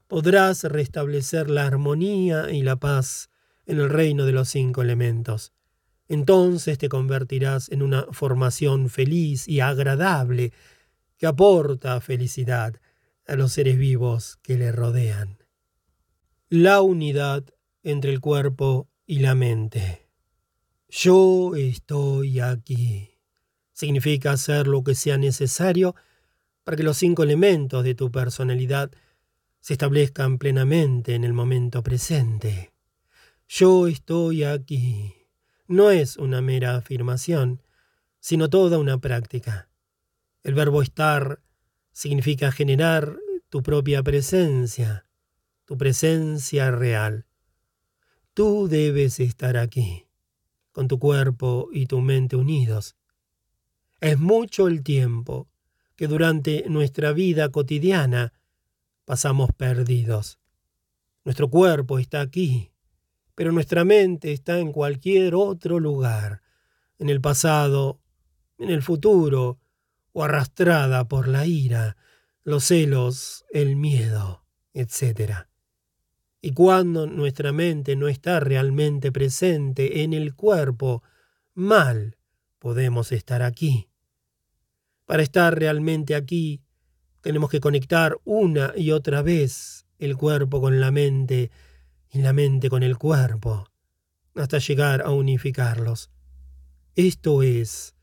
podrás 0.07 0.63
restablecer 0.65 1.49
la 1.49 1.65
armonía 1.65 2.51
y 2.51 2.61
la 2.61 2.75
paz 2.75 3.29
en 3.65 3.79
el 3.79 3.89
reino 3.89 4.25
de 4.25 4.33
los 4.33 4.49
cinco 4.49 4.81
elementos. 4.81 5.53
Entonces 6.09 6.77
te 6.77 6.89
convertirás 6.89 7.69
en 7.69 7.81
una 7.81 8.05
formación 8.11 8.89
feliz 8.89 9.47
y 9.47 9.61
agradable 9.61 10.53
que 11.17 11.27
aporta 11.27 11.99
felicidad 11.99 12.75
a 13.25 13.35
los 13.35 13.53
seres 13.53 13.77
vivos 13.77 14.37
que 14.41 14.57
le 14.57 14.71
rodean. 14.71 15.37
La 16.49 16.81
unidad 16.81 17.43
entre 17.83 18.11
el 18.11 18.21
cuerpo 18.21 18.89
y 19.07 19.19
la 19.19 19.33
mente. 19.33 20.07
Yo 20.87 21.55
estoy 21.55 22.39
aquí. 22.39 23.09
Significa 23.73 24.33
hacer 24.33 24.67
lo 24.67 24.83
que 24.83 24.93
sea 24.93 25.17
necesario 25.17 25.95
para 26.63 26.77
que 26.77 26.83
los 26.83 26.97
cinco 26.97 27.23
elementos 27.23 27.83
de 27.83 27.95
tu 27.95 28.11
personalidad 28.11 28.91
se 29.59 29.73
establezcan 29.73 30.37
plenamente 30.37 31.15
en 31.15 31.23
el 31.23 31.33
momento 31.33 31.81
presente. 31.81 32.71
Yo 33.47 33.87
estoy 33.87 34.43
aquí 34.43 35.17
no 35.67 35.91
es 35.91 36.15
una 36.17 36.41
mera 36.41 36.77
afirmación, 36.77 37.61
sino 38.19 38.49
toda 38.49 38.79
una 38.79 38.99
práctica. 38.99 39.69
El 40.43 40.53
verbo 40.53 40.81
estar 40.81 41.41
significa 41.91 42.51
generar 42.51 43.17
tu 43.49 43.61
propia 43.63 44.01
presencia, 44.01 45.05
tu 45.65 45.77
presencia 45.77 46.71
real. 46.71 47.26
Tú 48.37 48.67
debes 48.67 49.19
estar 49.19 49.57
aquí, 49.57 50.05
con 50.71 50.87
tu 50.87 50.99
cuerpo 50.99 51.69
y 51.73 51.87
tu 51.87 52.01
mente 52.01 52.35
unidos. 52.35 52.95
Es 53.99 54.19
mucho 54.19 54.67
el 54.67 54.83
tiempo 54.83 55.49
que 55.95 56.05
durante 56.05 56.69
nuestra 56.69 57.13
vida 57.13 57.49
cotidiana 57.49 58.33
pasamos 59.05 59.49
perdidos. 59.57 60.37
Nuestro 61.25 61.49
cuerpo 61.49 61.97
está 61.97 62.21
aquí, 62.21 62.69
pero 63.33 63.51
nuestra 63.51 63.83
mente 63.83 64.33
está 64.33 64.59
en 64.59 64.71
cualquier 64.71 65.33
otro 65.33 65.79
lugar, 65.79 66.43
en 66.99 67.09
el 67.09 67.19
pasado, 67.19 67.99
en 68.59 68.69
el 68.69 68.83
futuro, 68.83 69.57
o 70.11 70.23
arrastrada 70.23 71.07
por 71.07 71.27
la 71.27 71.47
ira, 71.47 71.97
los 72.43 72.65
celos, 72.65 73.45
el 73.49 73.77
miedo, 73.77 74.43
etc. 74.75 75.47
Y 76.41 76.51
cuando 76.51 77.07
nuestra 77.07 77.51
mente 77.51 77.95
no 77.95 78.07
está 78.07 78.39
realmente 78.39 79.11
presente 79.11 80.03
en 80.03 80.13
el 80.13 80.35
cuerpo, 80.35 81.03
mal 81.53 82.17
podemos 82.59 83.11
estar 83.11 83.41
aquí. 83.41 83.89
Para 85.05 85.23
estar 85.23 85.57
realmente 85.57 86.15
aquí, 86.15 86.61
tenemos 87.21 87.49
que 87.49 87.59
conectar 87.59 88.17
una 88.23 88.73
y 88.75 88.91
otra 88.91 89.21
vez 89.21 89.85
el 89.99 90.15
cuerpo 90.15 90.61
con 90.61 90.79
la 90.79 90.91
mente, 90.91 91.49
y 92.11 92.19
la 92.21 92.33
mente 92.33 92.69
con 92.69 92.83
el 92.83 92.97
cuerpo, 92.97 93.67
hasta 94.35 94.59
llegar 94.59 95.01
a 95.01 95.11
unificarlos. 95.11 96.09
Esto 96.95 97.43
es 97.43 97.95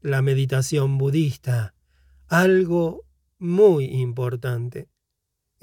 la 0.00 0.22
meditación 0.22 0.98
budista, 0.98 1.74
algo 2.28 3.04
muy 3.38 3.84
importante. 3.84 4.88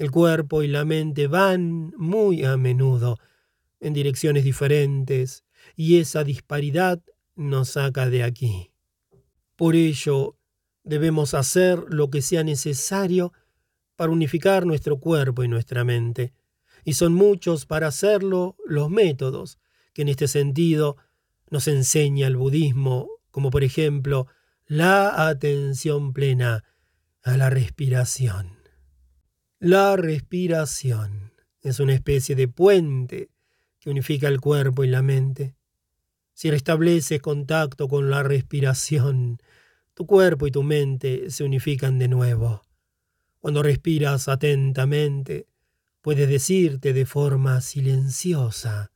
El 0.00 0.10
cuerpo 0.10 0.62
y 0.62 0.66
la 0.66 0.86
mente 0.86 1.26
van 1.26 1.92
muy 1.94 2.42
a 2.46 2.56
menudo 2.56 3.18
en 3.80 3.92
direcciones 3.92 4.44
diferentes 4.44 5.44
y 5.76 5.98
esa 5.98 6.24
disparidad 6.24 7.02
nos 7.36 7.72
saca 7.72 8.08
de 8.08 8.22
aquí. 8.22 8.72
Por 9.56 9.76
ello, 9.76 10.38
debemos 10.84 11.34
hacer 11.34 11.84
lo 11.88 12.08
que 12.08 12.22
sea 12.22 12.42
necesario 12.42 13.34
para 13.94 14.10
unificar 14.10 14.64
nuestro 14.64 15.00
cuerpo 15.00 15.44
y 15.44 15.48
nuestra 15.48 15.84
mente 15.84 16.32
y 16.82 16.94
son 16.94 17.12
muchos 17.12 17.66
para 17.66 17.88
hacerlo 17.88 18.56
los 18.64 18.88
métodos 18.88 19.58
que 19.92 20.00
en 20.00 20.08
este 20.08 20.28
sentido 20.28 20.96
nos 21.50 21.68
enseña 21.68 22.26
el 22.26 22.38
budismo, 22.38 23.10
como 23.30 23.50
por 23.50 23.64
ejemplo 23.64 24.28
la 24.64 25.28
atención 25.28 26.14
plena 26.14 26.64
a 27.22 27.36
la 27.36 27.50
respiración. 27.50 28.59
La 29.62 29.94
respiración 29.94 31.34
es 31.60 31.80
una 31.80 31.92
especie 31.92 32.34
de 32.34 32.48
puente 32.48 33.28
que 33.78 33.90
unifica 33.90 34.26
el 34.26 34.40
cuerpo 34.40 34.84
y 34.84 34.88
la 34.88 35.02
mente. 35.02 35.54
Si 36.32 36.50
restableces 36.50 37.20
contacto 37.20 37.86
con 37.86 38.08
la 38.08 38.22
respiración, 38.22 39.36
tu 39.92 40.06
cuerpo 40.06 40.46
y 40.46 40.50
tu 40.50 40.62
mente 40.62 41.28
se 41.28 41.44
unifican 41.44 41.98
de 41.98 42.08
nuevo. 42.08 42.62
Cuando 43.38 43.62
respiras 43.62 44.28
atentamente, 44.28 45.46
puede 46.00 46.26
decirte 46.26 46.94
de 46.94 47.04
forma 47.04 47.60
silenciosa, 47.60 48.92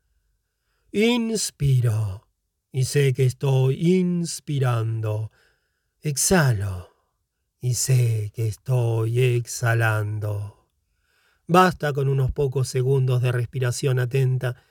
inspiro 0.93 2.27
y 2.73 2.85
sé 2.85 3.13
que 3.13 3.27
estoy 3.27 3.99
inspirando, 3.99 5.31
exhalo 6.01 6.94
y 7.65 7.73
sé 7.73 8.31
que 8.35 8.47
estoy 8.47 9.21
exhalando. 9.21 10.69
Basta 11.47 11.95
con 11.95 12.09
unos 12.09 12.31
pocos 12.31 12.69
segundos 12.69 13.23
de 13.23 13.33
respiración 13.33 13.99
atenta 13.99 14.63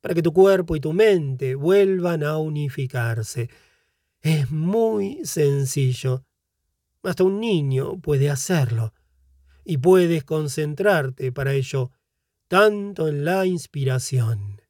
para 0.00 0.14
que 0.14 0.22
tu 0.22 0.32
cuerpo 0.32 0.76
y 0.76 0.80
tu 0.80 0.92
mente 0.92 1.56
vuelvan 1.56 2.22
a 2.22 2.38
unificarse. 2.38 3.50
Es 4.20 4.52
muy 4.52 5.18
sencillo. 5.24 6.26
Hasta 7.02 7.24
un 7.24 7.40
niño 7.40 7.98
puede 8.00 8.30
hacerlo 8.30 8.94
y 9.64 9.78
puedes 9.78 10.22
concentrarte 10.22 11.32
para 11.32 11.54
ello 11.54 11.90
tanto 12.46 13.08
en 13.08 13.24
la 13.24 13.46
inspiración 13.46 14.62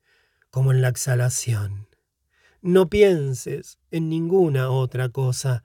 como 0.49 0.73
en 0.73 0.81
la 0.81 0.89
exhalación. 0.89 1.87
No 2.63 2.89
pienses 2.89 3.79
en 3.91 4.09
ninguna 4.09 4.71
otra 4.71 5.11
cosa. 5.11 5.65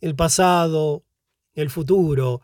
El 0.00 0.16
pasado, 0.16 1.04
el 1.62 1.70
futuro, 1.70 2.42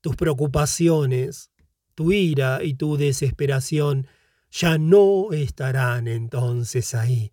tus 0.00 0.16
preocupaciones, 0.16 1.50
tu 1.94 2.12
ira 2.12 2.62
y 2.62 2.74
tu 2.74 2.96
desesperación 2.96 4.06
ya 4.50 4.78
no 4.78 5.32
estarán 5.32 6.06
entonces 6.06 6.94
ahí. 6.94 7.32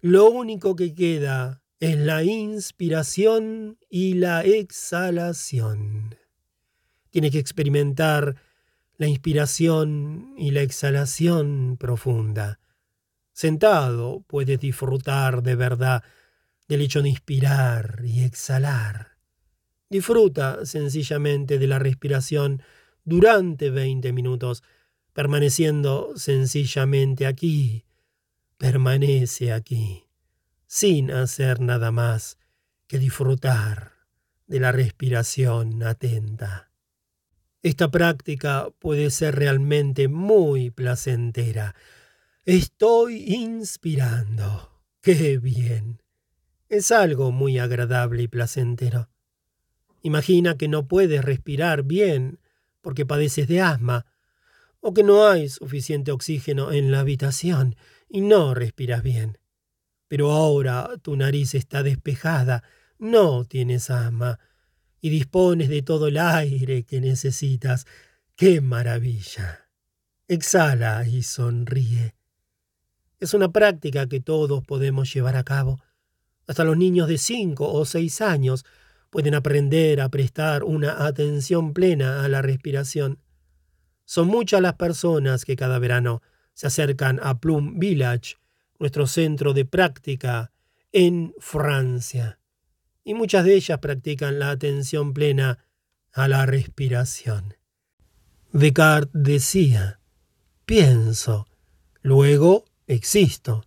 Lo 0.00 0.30
único 0.30 0.74
que 0.74 0.94
queda 0.94 1.62
es 1.78 1.96
la 1.96 2.24
inspiración 2.24 3.78
y 3.88 4.14
la 4.14 4.44
exhalación. 4.44 6.16
Tiene 7.10 7.30
que 7.30 7.38
experimentar 7.38 8.36
la 8.96 9.06
inspiración 9.06 10.34
y 10.36 10.50
la 10.50 10.62
exhalación 10.62 11.76
profunda. 11.78 12.58
Sentado 13.32 14.24
puedes 14.26 14.58
disfrutar 14.58 15.42
de 15.42 15.54
verdad 15.54 16.02
del 16.66 16.80
hecho 16.80 17.02
de 17.02 17.10
inspirar 17.10 18.00
y 18.04 18.24
exhalar. 18.24 19.15
Disfruta 19.88 20.66
sencillamente 20.66 21.58
de 21.58 21.66
la 21.66 21.78
respiración 21.78 22.62
durante 23.04 23.70
20 23.70 24.12
minutos, 24.12 24.62
permaneciendo 25.12 26.12
sencillamente 26.16 27.26
aquí. 27.26 27.84
Permanece 28.58 29.52
aquí, 29.52 30.04
sin 30.66 31.10
hacer 31.10 31.60
nada 31.60 31.92
más 31.92 32.38
que 32.88 32.98
disfrutar 32.98 33.92
de 34.46 34.60
la 34.60 34.72
respiración 34.72 35.82
atenta. 35.82 36.70
Esta 37.62 37.90
práctica 37.90 38.68
puede 38.78 39.10
ser 39.10 39.34
realmente 39.34 40.08
muy 40.08 40.70
placentera. 40.70 41.74
Estoy 42.44 43.34
inspirando. 43.34 44.82
¡Qué 45.00 45.38
bien! 45.38 46.02
Es 46.68 46.92
algo 46.92 47.32
muy 47.32 47.58
agradable 47.58 48.22
y 48.22 48.28
placentero. 48.28 49.08
Imagina 50.06 50.56
que 50.56 50.68
no 50.68 50.86
puedes 50.86 51.24
respirar 51.24 51.82
bien 51.82 52.38
porque 52.80 53.04
padeces 53.04 53.48
de 53.48 53.60
asma, 53.60 54.06
o 54.78 54.94
que 54.94 55.02
no 55.02 55.26
hay 55.26 55.48
suficiente 55.48 56.12
oxígeno 56.12 56.70
en 56.70 56.92
la 56.92 57.00
habitación 57.00 57.74
y 58.08 58.20
no 58.20 58.54
respiras 58.54 59.02
bien. 59.02 59.38
Pero 60.06 60.30
ahora 60.30 60.90
tu 61.02 61.16
nariz 61.16 61.56
está 61.56 61.82
despejada, 61.82 62.62
no 63.00 63.46
tienes 63.46 63.90
asma, 63.90 64.38
y 65.00 65.10
dispones 65.10 65.68
de 65.68 65.82
todo 65.82 66.06
el 66.06 66.18
aire 66.18 66.84
que 66.84 67.00
necesitas. 67.00 67.84
¡Qué 68.36 68.60
maravilla! 68.60 69.66
Exhala 70.28 71.04
y 71.04 71.24
sonríe. 71.24 72.14
Es 73.18 73.34
una 73.34 73.50
práctica 73.50 74.06
que 74.06 74.20
todos 74.20 74.64
podemos 74.64 75.12
llevar 75.12 75.34
a 75.34 75.42
cabo. 75.42 75.80
Hasta 76.46 76.62
los 76.62 76.76
niños 76.76 77.08
de 77.08 77.18
cinco 77.18 77.72
o 77.72 77.84
seis 77.84 78.20
años 78.20 78.64
pueden 79.10 79.34
aprender 79.34 80.00
a 80.00 80.08
prestar 80.08 80.64
una 80.64 81.06
atención 81.06 81.72
plena 81.72 82.24
a 82.24 82.28
la 82.28 82.42
respiración. 82.42 83.18
Son 84.04 84.28
muchas 84.28 84.60
las 84.60 84.74
personas 84.74 85.44
que 85.44 85.56
cada 85.56 85.78
verano 85.78 86.22
se 86.54 86.66
acercan 86.66 87.20
a 87.22 87.38
Plum 87.38 87.78
Village, 87.78 88.36
nuestro 88.78 89.06
centro 89.06 89.52
de 89.52 89.64
práctica 89.64 90.52
en 90.92 91.34
Francia, 91.38 92.38
y 93.04 93.14
muchas 93.14 93.44
de 93.44 93.54
ellas 93.54 93.78
practican 93.78 94.38
la 94.38 94.50
atención 94.50 95.12
plena 95.12 95.58
a 96.12 96.28
la 96.28 96.46
respiración. 96.46 97.54
Descartes 98.52 99.10
decía, 99.12 100.00
pienso, 100.64 101.46
luego 102.02 102.64
existo. 102.86 103.64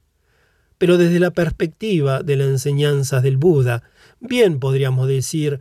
Pero 0.78 0.98
desde 0.98 1.20
la 1.20 1.32
perspectiva 1.32 2.24
de 2.24 2.38
las 2.38 2.48
enseñanzas 2.48 3.22
del 3.22 3.38
Buda, 3.38 3.84
bien 4.20 4.60
podríamos 4.60 5.08
decir, 5.08 5.60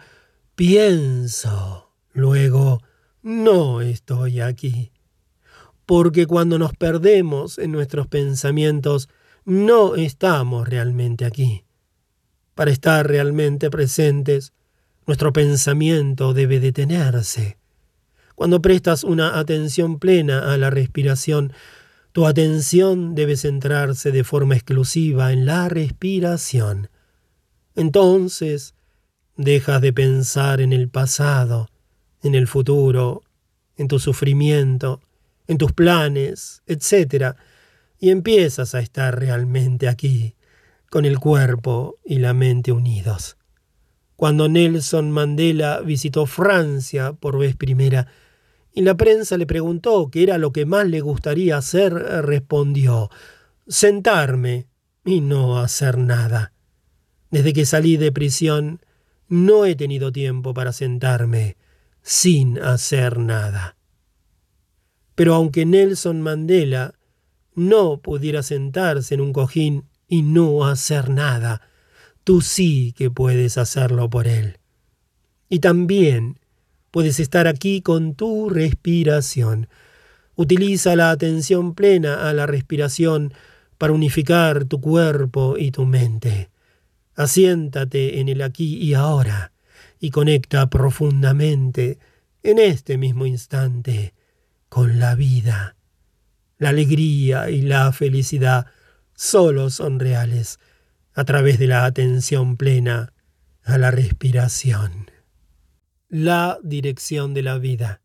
pienso, 0.55 1.90
luego 2.12 2.81
no 3.23 3.81
estoy 3.81 4.40
aquí. 4.40 4.92
Porque 5.87 6.27
cuando 6.27 6.59
nos 6.59 6.75
perdemos 6.75 7.59
en 7.59 7.73
nuestros 7.73 8.07
pensamientos, 8.07 9.09
no 9.44 9.97
estamos 9.97 10.68
realmente 10.68 11.25
aquí. 11.25 11.64
Para 12.55 12.71
estar 12.71 13.07
realmente 13.07 13.71
presentes, 13.71 14.53
nuestro 15.07 15.33
pensamiento 15.33 16.35
debe 16.35 16.61
detenerse. 16.61 17.57
Cuando 18.35 18.61
prestas 18.61 19.05
una 19.05 19.38
atención 19.38 19.99
plena 19.99 20.53
a 20.53 20.59
la 20.59 20.68
respiración, 20.68 21.53
tu 22.12 22.27
atención 22.27 23.14
debe 23.14 23.37
centrarse 23.37 24.12
de 24.12 24.25
forma 24.25 24.55
exclusiva 24.55 25.33
en 25.33 25.47
la 25.47 25.68
respiración. 25.68 26.90
Entonces, 27.79 28.75
dejas 29.37 29.81
de 29.81 29.93
pensar 29.93 30.61
en 30.61 30.73
el 30.73 30.88
pasado, 30.88 31.69
en 32.25 32.35
el 32.35 32.49
futuro, 32.49 33.23
en 33.77 33.87
tu 33.87 34.01
sufrimiento, 34.01 35.01
en 35.47 35.59
tus 35.59 35.71
planes, 35.71 36.61
etc., 36.67 37.37
y 38.01 38.11
empiezas 38.11 38.75
a 38.75 38.81
estar 38.81 39.17
realmente 39.17 39.87
aquí, 39.87 40.35
con 40.91 41.05
el 41.05 41.21
cuerpo 41.21 41.99
y 42.05 42.19
la 42.19 42.35
mente 42.35 42.73
unidos. 42.73 43.37
Cuando 44.17 44.49
Nelson 44.49 45.12
Mandela 45.12 45.81
visitó 45.81 46.27
Francia 46.27 47.12
por 47.12 47.38
vez 47.38 47.55
primera, 47.55 48.09
y 48.73 48.81
la 48.81 48.97
prensa 48.97 49.37
le 49.37 49.47
preguntó 49.47 50.11
qué 50.11 50.25
era 50.25 50.37
lo 50.37 50.51
que 50.51 50.67
más 50.67 50.88
le 50.88 51.01
gustaría 51.01 51.57
hacer, 51.57 51.95
respondió 51.95 53.09
sentarme 53.69 54.67
y 55.05 55.21
no 55.21 55.61
hacer 55.61 55.97
nada. 55.97 56.53
Desde 57.31 57.53
que 57.53 57.67
salí 57.67 57.97
de 57.97 58.12
prisión 58.12 58.81
no 59.29 59.67
he 59.67 59.75
tenido 59.75 60.11
tiempo 60.12 60.55
para 60.55 60.73
sentarme 60.73 61.57
sin 62.03 62.59
hacer 62.59 63.19
nada. 63.19 63.77
Pero 65.14 65.35
aunque 65.35 65.67
Nelson 65.67 66.23
Mandela 66.23 66.95
no 67.55 68.01
pudiera 68.01 68.43
sentarse 68.43 69.14
en 69.14 69.21
un 69.21 69.33
cojín 69.33 69.85
y 70.07 70.23
no 70.23 70.64
hacer 70.64 71.11
nada, 71.11 71.61
tú 72.25 72.41
sí 72.41 72.95
que 72.97 73.11
puedes 73.11 73.59
hacerlo 73.59 74.09
por 74.09 74.27
él. 74.27 74.59
Y 75.51 75.59
también 75.59 76.38
puedes 76.91 77.21
estar 77.21 77.47
aquí 77.47 77.83
con 77.83 78.14
tu 78.14 78.49
respiración. 78.49 79.69
Utiliza 80.37 80.97
la 80.97 81.11
atención 81.11 81.75
plena 81.75 82.29
a 82.29 82.33
la 82.33 82.47
respiración 82.47 83.35
para 83.77 83.93
unificar 83.93 84.64
tu 84.64 84.81
cuerpo 84.81 85.57
y 85.59 85.71
tu 85.71 85.85
mente. 85.85 86.49
Asiéntate 87.19 88.21
en 88.21 88.29
el 88.29 88.43
aquí 88.43 88.77
y 88.77 88.95
ahora 88.95 89.51
y 89.99 90.11
conecta 90.11 90.71
profundamente 90.71 91.99
en 92.45 92.61
este 92.61 92.97
mismo 92.97 93.27
instante 93.27 94.15
con 94.69 95.01
la 95.01 95.17
vida. 95.17 95.75
La 96.59 96.69
alegría 96.69 97.51
y 97.51 97.63
la 97.63 97.91
felicidad 97.91 98.67
solo 99.17 99.69
son 99.69 99.99
reales 99.99 100.61
a 101.13 101.25
través 101.25 101.59
de 101.59 101.67
la 101.67 101.87
atención 101.87 102.57
plena 102.57 103.13
a 103.65 103.79
la 103.79 103.91
respiración. 103.91 105.11
La 106.09 106.61
dirección 106.63 107.35
de 107.35 107.43
la 107.43 107.59
vida. 107.59 108.01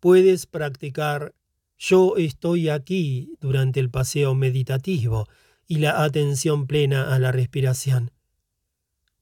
Puedes 0.00 0.46
practicar 0.46 1.34
yo 1.76 2.16
estoy 2.16 2.70
aquí 2.70 3.36
durante 3.42 3.78
el 3.78 3.90
paseo 3.90 4.34
meditativo 4.34 5.28
y 5.66 5.78
la 5.78 6.02
atención 6.02 6.66
plena 6.66 7.14
a 7.14 7.18
la 7.18 7.32
respiración. 7.32 8.12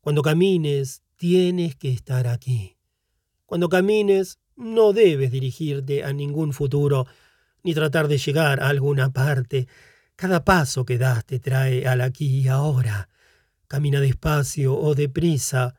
Cuando 0.00 0.22
camines, 0.22 1.02
tienes 1.16 1.76
que 1.76 1.90
estar 1.90 2.26
aquí. 2.26 2.76
Cuando 3.46 3.68
camines, 3.68 4.38
no 4.56 4.92
debes 4.92 5.30
dirigirte 5.30 6.04
a 6.04 6.12
ningún 6.12 6.52
futuro 6.52 7.06
ni 7.62 7.74
tratar 7.74 8.08
de 8.08 8.18
llegar 8.18 8.60
a 8.60 8.68
alguna 8.68 9.12
parte. 9.12 9.66
Cada 10.16 10.44
paso 10.44 10.84
que 10.84 10.98
das 10.98 11.24
te 11.24 11.40
trae 11.40 11.86
al 11.86 12.00
aquí 12.02 12.40
y 12.40 12.48
ahora. 12.48 13.08
Camina 13.66 14.00
despacio 14.00 14.76
o 14.76 14.94
deprisa, 14.94 15.74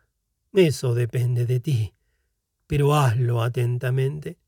eso 0.51 0.95
depende 0.95 1.45
de 1.45 1.59
ti. 1.59 1.93
Pero 2.67 2.95
hazlo 2.95 3.43
atentamente. 3.43 4.39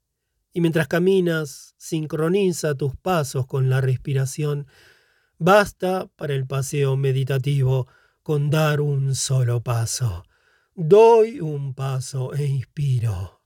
Y 0.54 0.62
mientras 0.62 0.88
caminas, 0.88 1.76
sincroniza 1.78 2.76
tus 2.76 2.96
pasos 2.96 3.46
con 3.46 3.70
la 3.70 3.80
respiración. 3.80 4.68
Basta 5.40 6.08
para 6.16 6.34
el 6.34 6.48
paseo 6.48 6.98
meditativo 6.98 7.88
con 8.24 8.50
dar 8.50 8.82
un 8.82 9.14
solo 9.14 9.62
paso. 9.62 10.24
Doy 10.74 11.40
un 11.40 11.76
paso 11.76 12.34
e 12.34 12.46
inspiro. 12.46 13.44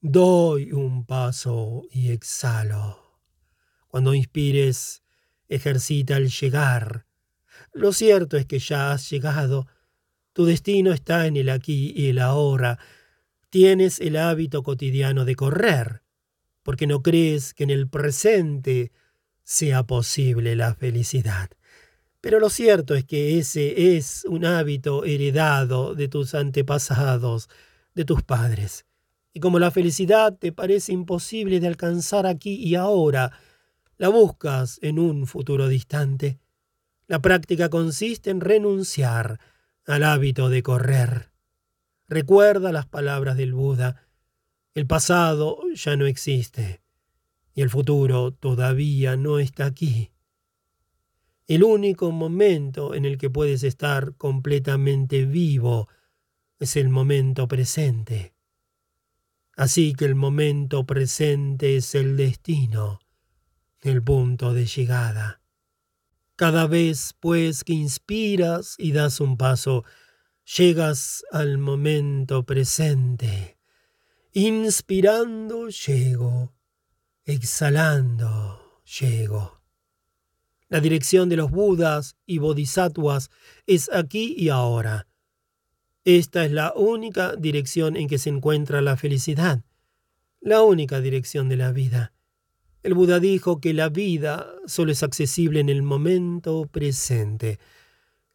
Doy 0.00 0.70
un 0.70 1.04
paso 1.04 1.82
y 1.90 2.10
exhalo. 2.10 3.18
Cuando 3.88 4.14
inspires, 4.14 5.02
ejercita 5.48 6.16
el 6.16 6.30
llegar. 6.30 7.06
Lo 7.72 7.92
cierto 7.92 8.36
es 8.36 8.46
que 8.46 8.60
ya 8.60 8.92
has 8.92 9.10
llegado. 9.10 9.66
Tu 10.32 10.44
destino 10.44 10.92
está 10.92 11.26
en 11.26 11.36
el 11.36 11.50
aquí 11.50 11.92
y 11.94 12.08
el 12.08 12.20
ahora. 12.20 12.78
Tienes 13.50 13.98
el 13.98 14.16
hábito 14.16 14.62
cotidiano 14.62 15.24
de 15.24 15.34
correr, 15.34 16.02
porque 16.62 16.86
no 16.86 17.02
crees 17.02 17.52
que 17.52 17.64
en 17.64 17.70
el 17.70 17.88
presente 17.88 18.92
sea 19.52 19.82
posible 19.82 20.56
la 20.56 20.74
felicidad. 20.74 21.50
Pero 22.22 22.40
lo 22.40 22.48
cierto 22.48 22.94
es 22.94 23.04
que 23.04 23.38
ese 23.38 23.96
es 23.96 24.24
un 24.24 24.46
hábito 24.46 25.04
heredado 25.04 25.94
de 25.94 26.08
tus 26.08 26.34
antepasados, 26.34 27.50
de 27.94 28.06
tus 28.06 28.22
padres. 28.22 28.86
Y 29.34 29.40
como 29.40 29.58
la 29.58 29.70
felicidad 29.70 30.34
te 30.38 30.52
parece 30.52 30.92
imposible 30.92 31.60
de 31.60 31.66
alcanzar 31.66 32.26
aquí 32.26 32.54
y 32.54 32.76
ahora, 32.76 33.30
la 33.98 34.08
buscas 34.08 34.78
en 34.80 34.98
un 34.98 35.26
futuro 35.26 35.68
distante. 35.68 36.38
La 37.06 37.20
práctica 37.20 37.68
consiste 37.68 38.30
en 38.30 38.40
renunciar 38.40 39.38
al 39.86 40.04
hábito 40.04 40.48
de 40.48 40.62
correr. 40.62 41.30
Recuerda 42.08 42.72
las 42.72 42.86
palabras 42.86 43.36
del 43.36 43.52
Buda. 43.52 44.06
El 44.74 44.86
pasado 44.86 45.60
ya 45.74 45.96
no 45.96 46.06
existe 46.06 46.81
y 47.54 47.62
el 47.62 47.70
futuro 47.70 48.32
todavía 48.32 49.16
no 49.16 49.38
está 49.38 49.66
aquí. 49.66 50.10
El 51.46 51.64
único 51.64 52.10
momento 52.12 52.94
en 52.94 53.04
el 53.04 53.18
que 53.18 53.28
puedes 53.28 53.62
estar 53.62 54.14
completamente 54.16 55.26
vivo 55.26 55.88
es 56.58 56.76
el 56.76 56.88
momento 56.88 57.48
presente. 57.48 58.34
Así 59.56 59.92
que 59.92 60.06
el 60.06 60.14
momento 60.14 60.86
presente 60.86 61.76
es 61.76 61.94
el 61.94 62.16
destino, 62.16 63.00
el 63.80 64.02
punto 64.02 64.54
de 64.54 64.66
llegada. 64.66 65.42
Cada 66.36 66.66
vez, 66.66 67.14
pues, 67.20 67.64
que 67.64 67.74
inspiras 67.74 68.76
y 68.78 68.92
das 68.92 69.20
un 69.20 69.36
paso, 69.36 69.84
llegas 70.56 71.24
al 71.30 71.58
momento 71.58 72.44
presente. 72.44 73.58
Inspirando 74.32 75.68
llego, 75.68 76.54
exhalando 77.24 78.82
llego. 79.00 79.60
La 80.68 80.80
dirección 80.80 81.28
de 81.28 81.36
los 81.36 81.50
Budas 81.50 82.16
y 82.26 82.38
Bodhisattvas 82.38 83.30
es 83.66 83.90
aquí 83.92 84.34
y 84.36 84.48
ahora. 84.48 85.06
Esta 86.04 86.44
es 86.44 86.50
la 86.50 86.72
única 86.74 87.36
dirección 87.36 87.96
en 87.96 88.08
que 88.08 88.18
se 88.18 88.30
encuentra 88.30 88.80
la 88.80 88.96
felicidad, 88.96 89.62
la 90.40 90.62
única 90.62 91.00
dirección 91.00 91.48
de 91.48 91.56
la 91.56 91.72
vida. 91.72 92.12
El 92.82 92.94
Buda 92.94 93.20
dijo 93.20 93.60
que 93.60 93.74
la 93.74 93.88
vida 93.88 94.46
solo 94.66 94.90
es 94.90 95.04
accesible 95.04 95.60
en 95.60 95.68
el 95.68 95.82
momento 95.82 96.66
presente. 96.66 97.60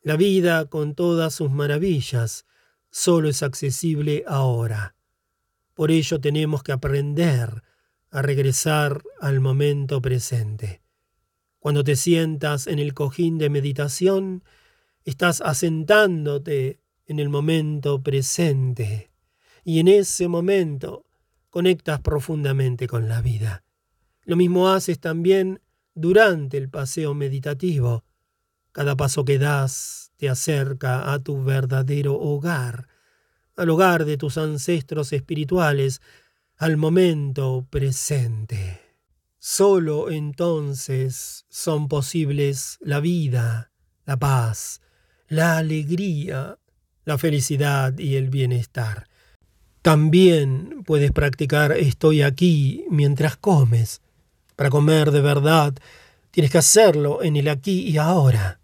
La 0.02 0.15
vida, 0.15 0.65
con 0.65 0.95
todas 0.95 1.34
sus 1.34 1.52
maravillas, 1.52 2.45
solo 2.89 3.28
es 3.28 3.43
accesible 3.43 4.23
ahora. 4.26 4.95
Por 5.73 5.91
ello 5.91 6.21
tenemos 6.21 6.63
que 6.63 6.71
aprender 6.71 7.63
a 8.17 8.21
regresar 8.21 9.01
al 9.19 9.39
momento 9.39 10.01
presente. 10.01 10.82
Cuando 11.60 11.84
te 11.84 11.95
sientas 11.95 12.67
en 12.67 12.80
el 12.80 12.93
cojín 12.93 13.38
de 13.38 13.49
meditación, 13.49 14.43
Estás 15.08 15.39
asentándote 15.39 16.82
en 17.06 17.19
el 17.19 17.30
momento 17.30 18.03
presente 18.03 19.10
y 19.63 19.80
en 19.80 19.88
ese 19.88 20.27
momento 20.27 21.06
conectas 21.49 22.01
profundamente 22.01 22.88
con 22.88 23.08
la 23.08 23.21
vida. 23.21 23.63
Lo 24.23 24.36
mismo 24.36 24.69
haces 24.69 24.99
también 24.99 25.62
durante 25.93 26.58
el 26.58 26.67
paseo 26.67 27.13
meditativo. 27.13 28.03
Cada 28.73 28.97
paso 28.97 29.23
que 29.23 29.39
das 29.39 30.12
te 30.17 30.27
acerca 30.27 31.13
a 31.13 31.19
tu 31.19 31.41
verdadero 31.41 32.19
hogar, 32.19 32.89
al 33.56 33.69
hogar 33.69 34.03
de 34.03 34.17
tus 34.17 34.38
ancestros 34.38 35.13
espirituales, 35.13 36.01
al 36.57 36.75
momento 36.75 37.67
presente. 37.69 38.81
Solo 39.37 40.09
entonces 40.09 41.45
son 41.49 41.87
posibles 41.87 42.79
la 42.81 42.99
vida, 42.99 43.71
la 44.05 44.17
paz, 44.17 44.81
la 45.27 45.57
alegría, 45.57 46.57
la 47.05 47.19
felicidad 47.19 47.97
y 47.99 48.15
el 48.15 48.29
bienestar. 48.29 49.07
También 49.83 50.83
puedes 50.83 51.11
practicar 51.11 51.73
estoy 51.73 52.23
aquí 52.23 52.85
mientras 52.89 53.37
comes. 53.37 54.01
Para 54.55 54.71
comer 54.71 55.11
de 55.11 55.21
verdad, 55.21 55.75
tienes 56.31 56.51
que 56.51 56.57
hacerlo 56.57 57.21
en 57.21 57.35
el 57.35 57.49
aquí 57.49 57.81
y 57.81 57.97
ahora. 57.97 58.59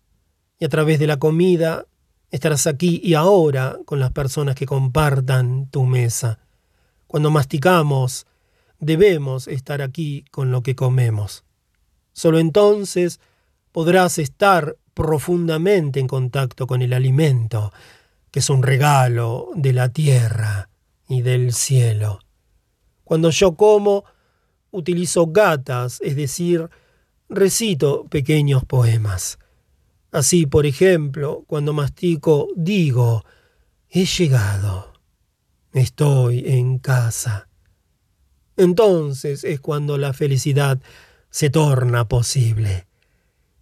Y 0.57 0.65
a 0.65 0.69
través 0.69 0.97
de 0.97 1.05
la 1.05 1.19
comida, 1.19 1.85
estarás 2.31 2.65
aquí 2.65 2.99
y 3.03 3.13
ahora 3.13 3.77
con 3.85 3.99
las 3.99 4.11
personas 4.11 4.55
que 4.55 4.65
compartan 4.65 5.69
tu 5.69 5.83
mesa. 5.85 6.42
Cuando 7.13 7.29
masticamos, 7.29 8.25
debemos 8.79 9.47
estar 9.47 9.83
aquí 9.83 10.25
con 10.31 10.49
lo 10.49 10.63
que 10.63 10.75
comemos. 10.75 11.43
Solo 12.11 12.39
entonces 12.39 13.19
podrás 13.71 14.17
estar 14.17 14.77
profundamente 14.95 15.99
en 15.99 16.07
contacto 16.07 16.65
con 16.65 16.81
el 16.81 16.91
alimento, 16.91 17.71
que 18.31 18.39
es 18.39 18.49
un 18.49 18.63
regalo 18.63 19.51
de 19.53 19.73
la 19.73 19.89
tierra 19.89 20.69
y 21.07 21.21
del 21.21 21.53
cielo. 21.53 22.17
Cuando 23.03 23.29
yo 23.29 23.53
como, 23.53 24.05
utilizo 24.71 25.27
gatas, 25.27 26.01
es 26.01 26.15
decir, 26.15 26.67
recito 27.29 28.07
pequeños 28.07 28.65
poemas. 28.65 29.37
Así, 30.11 30.47
por 30.47 30.65
ejemplo, 30.65 31.43
cuando 31.45 31.73
mastico, 31.73 32.47
digo, 32.55 33.23
he 33.91 34.05
llegado, 34.05 34.92
estoy 35.73 36.43
en 36.47 36.79
casa. 36.79 37.47
Entonces 38.55 39.43
es 39.43 39.59
cuando 39.59 39.97
la 39.97 40.13
felicidad 40.13 40.79
se 41.29 41.49
torna 41.49 42.07
posible. 42.07 42.85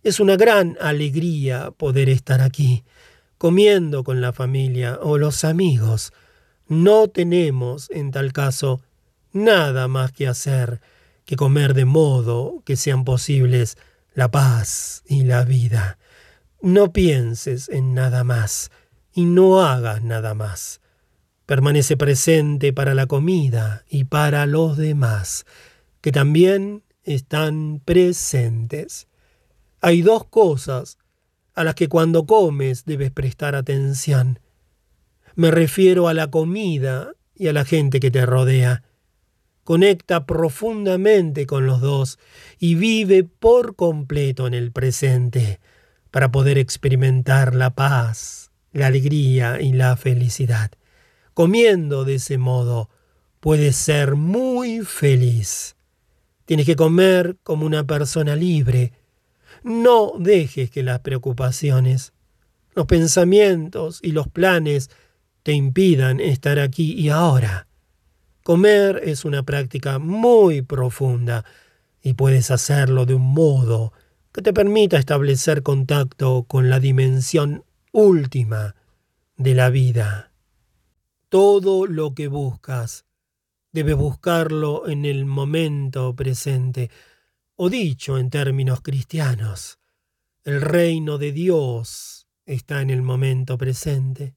Es 0.04 0.20
una 0.20 0.36
gran 0.36 0.78
alegría 0.82 1.72
poder 1.72 2.10
estar 2.10 2.42
aquí, 2.42 2.84
comiendo 3.38 4.04
con 4.04 4.20
la 4.20 4.34
familia 4.34 5.00
o 5.02 5.18
los 5.18 5.44
amigos. 5.44 6.12
No 6.68 7.08
tenemos, 7.08 7.90
en 7.92 8.12
tal 8.12 8.34
caso, 8.34 8.82
nada 9.32 9.88
más 9.88 10.12
que 10.12 10.28
hacer 10.28 10.82
que 11.26 11.36
comer 11.36 11.74
de 11.74 11.86
modo 11.86 12.62
que 12.66 12.76
sean 12.76 13.06
posibles 13.06 13.78
la 14.14 14.30
paz 14.30 15.04
y 15.08 15.24
la 15.24 15.46
vida. 15.46 15.98
No 16.62 16.92
pienses 16.92 17.70
en 17.70 17.94
nada 17.94 18.24
más 18.24 18.70
y 19.14 19.26
no 19.26 19.62
hagas 19.62 20.04
nada 20.04 20.34
más. 20.34 20.82
Permanece 21.52 21.98
presente 21.98 22.72
para 22.72 22.94
la 22.94 23.08
comida 23.08 23.84
y 23.90 24.06
para 24.06 24.46
los 24.46 24.78
demás, 24.78 25.46
que 26.00 26.14
también 26.14 26.82
están 27.04 27.82
presentes. 27.84 29.10
Hay 29.82 30.02
dos 30.02 30.24
cosas 30.24 30.98
a 31.54 31.66
las 31.66 31.76
que 31.76 31.90
cuando 31.90 32.26
comes 32.26 32.86
debes 32.86 33.12
prestar 33.12 33.56
atención. 33.56 34.40
Me 35.36 35.52
refiero 35.52 36.08
a 36.08 36.14
la 36.14 36.32
comida 36.32 37.12
y 37.36 37.50
a 37.50 37.52
la 37.52 37.66
gente 37.66 38.00
que 38.00 38.12
te 38.12 38.26
rodea. 38.26 38.84
Conecta 39.66 40.26
profundamente 40.26 41.48
con 41.48 41.66
los 41.66 41.82
dos 41.82 42.18
y 42.60 42.76
vive 42.76 43.26
por 43.26 43.76
completo 43.76 44.48
en 44.48 44.54
el 44.54 44.72
presente 44.72 45.60
para 46.12 46.32
poder 46.32 46.58
experimentar 46.58 47.56
la 47.56 47.72
paz, 47.76 48.52
la 48.72 48.88
alegría 48.88 49.60
y 49.60 49.74
la 49.74 49.98
felicidad. 49.98 50.72
Comiendo 51.34 52.04
de 52.04 52.16
ese 52.16 52.38
modo, 52.38 52.90
puedes 53.40 53.76
ser 53.76 54.16
muy 54.16 54.82
feliz. 54.82 55.76
Tienes 56.46 56.66
que 56.66 56.76
comer 56.76 57.38
como 57.44 57.66
una 57.66 57.86
persona 57.86 58.36
libre, 58.36 58.94
no 59.64 60.14
dejes 60.18 60.70
que 60.70 60.84
las 60.84 61.00
preocupaciones, 61.00 62.14
los 62.74 62.86
pensamientos 62.86 64.00
y 64.02 64.12
los 64.12 64.28
planes 64.28 64.90
te 65.44 65.54
impidan 65.54 66.20
estar 66.20 66.60
aquí 66.60 66.94
y 66.94 67.10
ahora. 67.10 67.68
Comer 68.44 69.02
es 69.04 69.24
una 69.24 69.44
práctica 69.44 70.00
muy 70.00 70.62
profunda 70.62 71.46
y 72.02 72.14
puedes 72.14 72.52
hacerlo 72.52 73.06
de 73.06 73.14
un 73.14 73.34
modo 73.34 73.94
que 74.32 74.42
te 74.42 74.54
permita 74.54 74.98
establecer 74.98 75.62
contacto 75.62 76.44
con 76.44 76.70
la 76.70 76.80
dimensión 76.80 77.64
última 77.92 78.76
de 79.38 79.56
la 79.56 79.70
vida. 79.70 80.31
Todo 81.32 81.88
lo 81.88 82.14
que 82.14 82.28
buscas, 82.28 83.06
debes 83.72 83.96
buscarlo 83.96 84.90
en 84.90 85.06
el 85.06 85.24
momento 85.24 86.14
presente 86.14 86.92
o 87.56 87.70
dicho 87.70 88.18
en 88.18 88.30
términos 88.30 88.82
cristianos, 88.82 89.80
el 90.44 90.60
reino 90.60 91.18
de 91.18 91.32
Dios 91.32 92.28
está 92.46 92.82
en 92.82 92.90
el 92.90 93.02
momento 93.02 93.58
presente. 93.58 94.36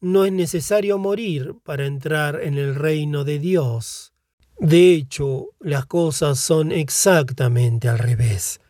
No 0.00 0.24
es 0.24 0.32
necesario 0.32 0.98
morir 0.98 1.54
para 1.62 1.86
entrar 1.86 2.40
en 2.42 2.58
el 2.58 2.74
reino 2.74 3.22
de 3.22 3.38
Dios. 3.38 4.12
De 4.58 4.92
hecho, 4.92 5.50
las 5.60 5.86
cosas 5.86 6.40
son 6.40 6.72
exactamente 6.72 7.88
al 7.88 8.00
revés, 8.00 8.60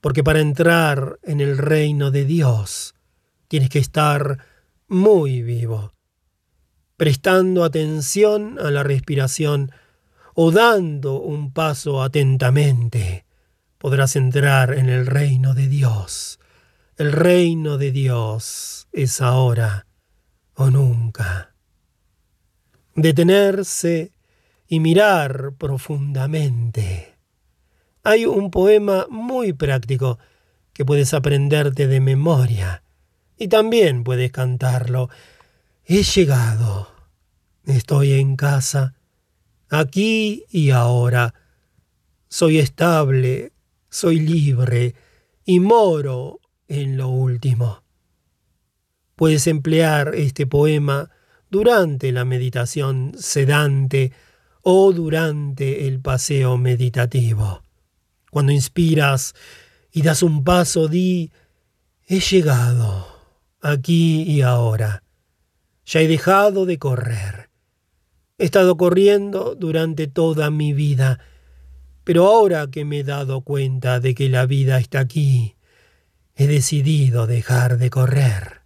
porque 0.00 0.24
para 0.24 0.40
entrar 0.40 1.20
en 1.22 1.40
el 1.40 1.58
reino 1.58 2.10
de 2.10 2.24
Dios 2.24 2.96
tienes 3.46 3.68
que 3.68 3.78
estar 3.78 4.44
muy 4.88 5.42
vivo, 5.42 5.93
prestando 6.96 7.64
atención 7.64 8.58
a 8.60 8.70
la 8.70 8.82
respiración 8.82 9.72
o 10.34 10.50
dando 10.50 11.20
un 11.20 11.52
paso 11.52 12.02
atentamente 12.02 13.24
podrás 13.84 14.16
entrar 14.16 14.72
en 14.72 14.88
el 14.88 15.04
reino 15.04 15.52
de 15.52 15.68
Dios. 15.68 16.40
El 16.96 17.12
reino 17.12 17.76
de 17.76 17.92
Dios 17.92 18.88
es 18.92 19.20
ahora 19.20 19.86
o 20.54 20.70
nunca. 20.70 21.54
Detenerse 22.94 24.12
y 24.66 24.80
mirar 24.80 25.52
profundamente. 25.58 27.18
Hay 28.04 28.24
un 28.24 28.50
poema 28.50 29.06
muy 29.10 29.52
práctico 29.52 30.18
que 30.72 30.86
puedes 30.86 31.12
aprenderte 31.12 31.86
de 31.86 32.00
memoria 32.00 32.84
y 33.36 33.48
también 33.48 34.02
puedes 34.02 34.32
cantarlo. 34.32 35.10
He 35.86 36.02
llegado. 36.02 36.88
Estoy 37.66 38.12
en 38.12 38.36
casa, 38.36 38.94
aquí 39.68 40.44
y 40.50 40.70
ahora. 40.70 41.34
Soy 42.28 42.58
estable, 42.58 43.52
soy 43.90 44.18
libre 44.18 44.94
y 45.44 45.60
moro 45.60 46.40
en 46.68 46.96
lo 46.96 47.08
último. 47.08 47.82
Puedes 49.14 49.46
emplear 49.46 50.14
este 50.14 50.46
poema 50.46 51.10
durante 51.50 52.12
la 52.12 52.24
meditación 52.24 53.12
sedante 53.18 54.12
o 54.62 54.90
durante 54.92 55.86
el 55.86 56.00
paseo 56.00 56.56
meditativo. 56.56 57.62
Cuando 58.30 58.52
inspiras 58.52 59.34
y 59.92 60.00
das 60.00 60.22
un 60.22 60.44
paso, 60.44 60.88
di, 60.88 61.30
he 62.06 62.20
llegado, 62.20 63.06
aquí 63.60 64.22
y 64.22 64.40
ahora. 64.40 65.03
Ya 65.86 66.00
he 66.00 66.08
dejado 66.08 66.66
de 66.66 66.78
correr. 66.78 67.50
He 68.38 68.44
estado 68.44 68.76
corriendo 68.76 69.54
durante 69.54 70.06
toda 70.06 70.50
mi 70.50 70.72
vida 70.72 71.20
pero 72.04 72.26
ahora 72.26 72.70
que 72.70 72.84
me 72.84 73.00
he 73.00 73.04
dado 73.04 73.40
cuenta 73.40 73.98
de 73.98 74.14
que 74.14 74.28
la 74.28 74.44
vida 74.44 74.78
está 74.78 75.00
aquí, 75.00 75.56
he 76.36 76.46
decidido 76.46 77.26
dejar 77.26 77.78
de 77.78 77.88
correr. 77.88 78.60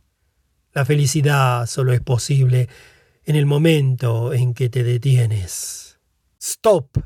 La 0.73 0.85
felicidad 0.85 1.67
solo 1.67 1.93
es 1.93 2.01
posible 2.01 2.69
en 3.25 3.37
el 3.37 3.47
momento 3.47 4.33
en 4.33 4.55
que 4.55 4.69
te 4.69 4.83
detienes. 4.83 6.01
Stop. 6.41 6.99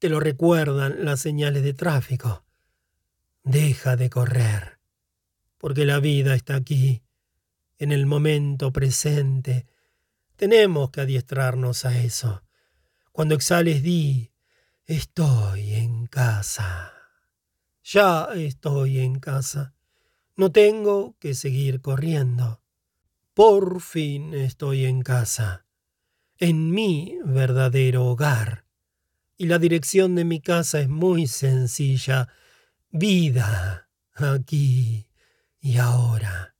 Te 0.00 0.08
lo 0.08 0.18
recuerdan 0.18 1.04
las 1.04 1.20
señales 1.20 1.62
de 1.62 1.72
tráfico. 1.72 2.44
Deja 3.44 3.96
de 3.96 4.10
correr, 4.10 4.78
porque 5.58 5.84
la 5.84 6.00
vida 6.00 6.34
está 6.34 6.56
aquí, 6.56 7.02
en 7.78 7.92
el 7.92 8.06
momento 8.06 8.72
presente. 8.72 9.66
Tenemos 10.36 10.90
que 10.90 11.02
adiestrarnos 11.02 11.84
a 11.84 11.98
eso. 12.00 12.42
Cuando 13.12 13.34
exhales, 13.34 13.82
di, 13.82 14.34
Estoy 14.86 15.76
en 15.76 16.04
casa. 16.04 16.92
Ya 17.82 18.28
estoy 18.34 18.98
en 18.98 19.18
casa. 19.18 19.74
No 20.36 20.52
tengo 20.52 21.16
que 21.18 21.32
seguir 21.32 21.80
corriendo. 21.80 22.60
Por 23.32 23.80
fin 23.80 24.34
estoy 24.34 24.84
en 24.84 25.00
casa, 25.00 25.64
en 26.36 26.70
mi 26.70 27.16
verdadero 27.24 28.04
hogar. 28.04 28.66
Y 29.38 29.46
la 29.46 29.58
dirección 29.58 30.14
de 30.16 30.24
mi 30.26 30.42
casa 30.42 30.80
es 30.80 30.88
muy 30.90 31.28
sencilla. 31.28 32.28
Vida, 32.90 33.88
aquí 34.12 35.08
y 35.60 35.78
ahora. 35.78 36.53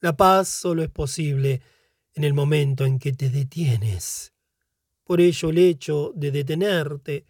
La 0.00 0.16
paz 0.16 0.48
solo 0.48 0.82
es 0.82 0.90
posible 0.90 1.60
en 2.14 2.24
el 2.24 2.32
momento 2.32 2.86
en 2.86 2.98
que 2.98 3.12
te 3.12 3.28
detienes. 3.28 4.32
Por 5.04 5.20
ello 5.20 5.50
el 5.50 5.58
hecho 5.58 6.12
de 6.14 6.30
detenerte 6.30 7.26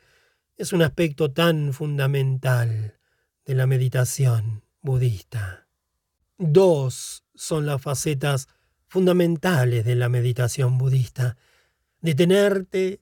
es 0.56 0.72
un 0.72 0.82
aspecto 0.82 1.32
tan 1.32 1.72
fundamental 1.72 2.98
de 3.44 3.54
la 3.54 3.66
meditación 3.66 4.62
budista. 4.82 5.66
Dos 6.38 7.24
son 7.34 7.66
las 7.66 7.82
facetas 7.82 8.48
fundamentales 8.86 9.84
de 9.84 9.94
la 9.94 10.08
meditación 10.08 10.78
budista. 10.78 11.36
Detenerte 12.00 13.00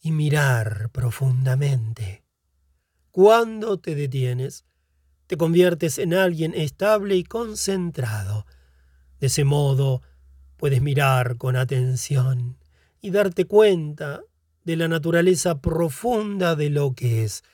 y 0.00 0.12
mirar 0.12 0.90
profundamente. 0.90 2.24
Cuando 3.10 3.78
te 3.78 3.94
detienes, 3.94 4.64
te 5.26 5.36
conviertes 5.36 5.98
en 5.98 6.14
alguien 6.14 6.54
estable 6.54 7.16
y 7.16 7.24
concentrado. 7.24 8.46
De 9.20 9.28
ese 9.28 9.44
modo, 9.44 10.02
puedes 10.56 10.82
mirar 10.82 11.36
con 11.36 11.56
atención 11.56 12.56
y 13.00 13.10
darte 13.10 13.44
cuenta 13.44 14.20
de 14.64 14.76
la 14.76 14.88
naturaleza 14.88 15.60
profunda 15.60 16.56
de 16.56 16.70
lo 16.70 16.94
que 16.94 17.24
es, 17.24 17.44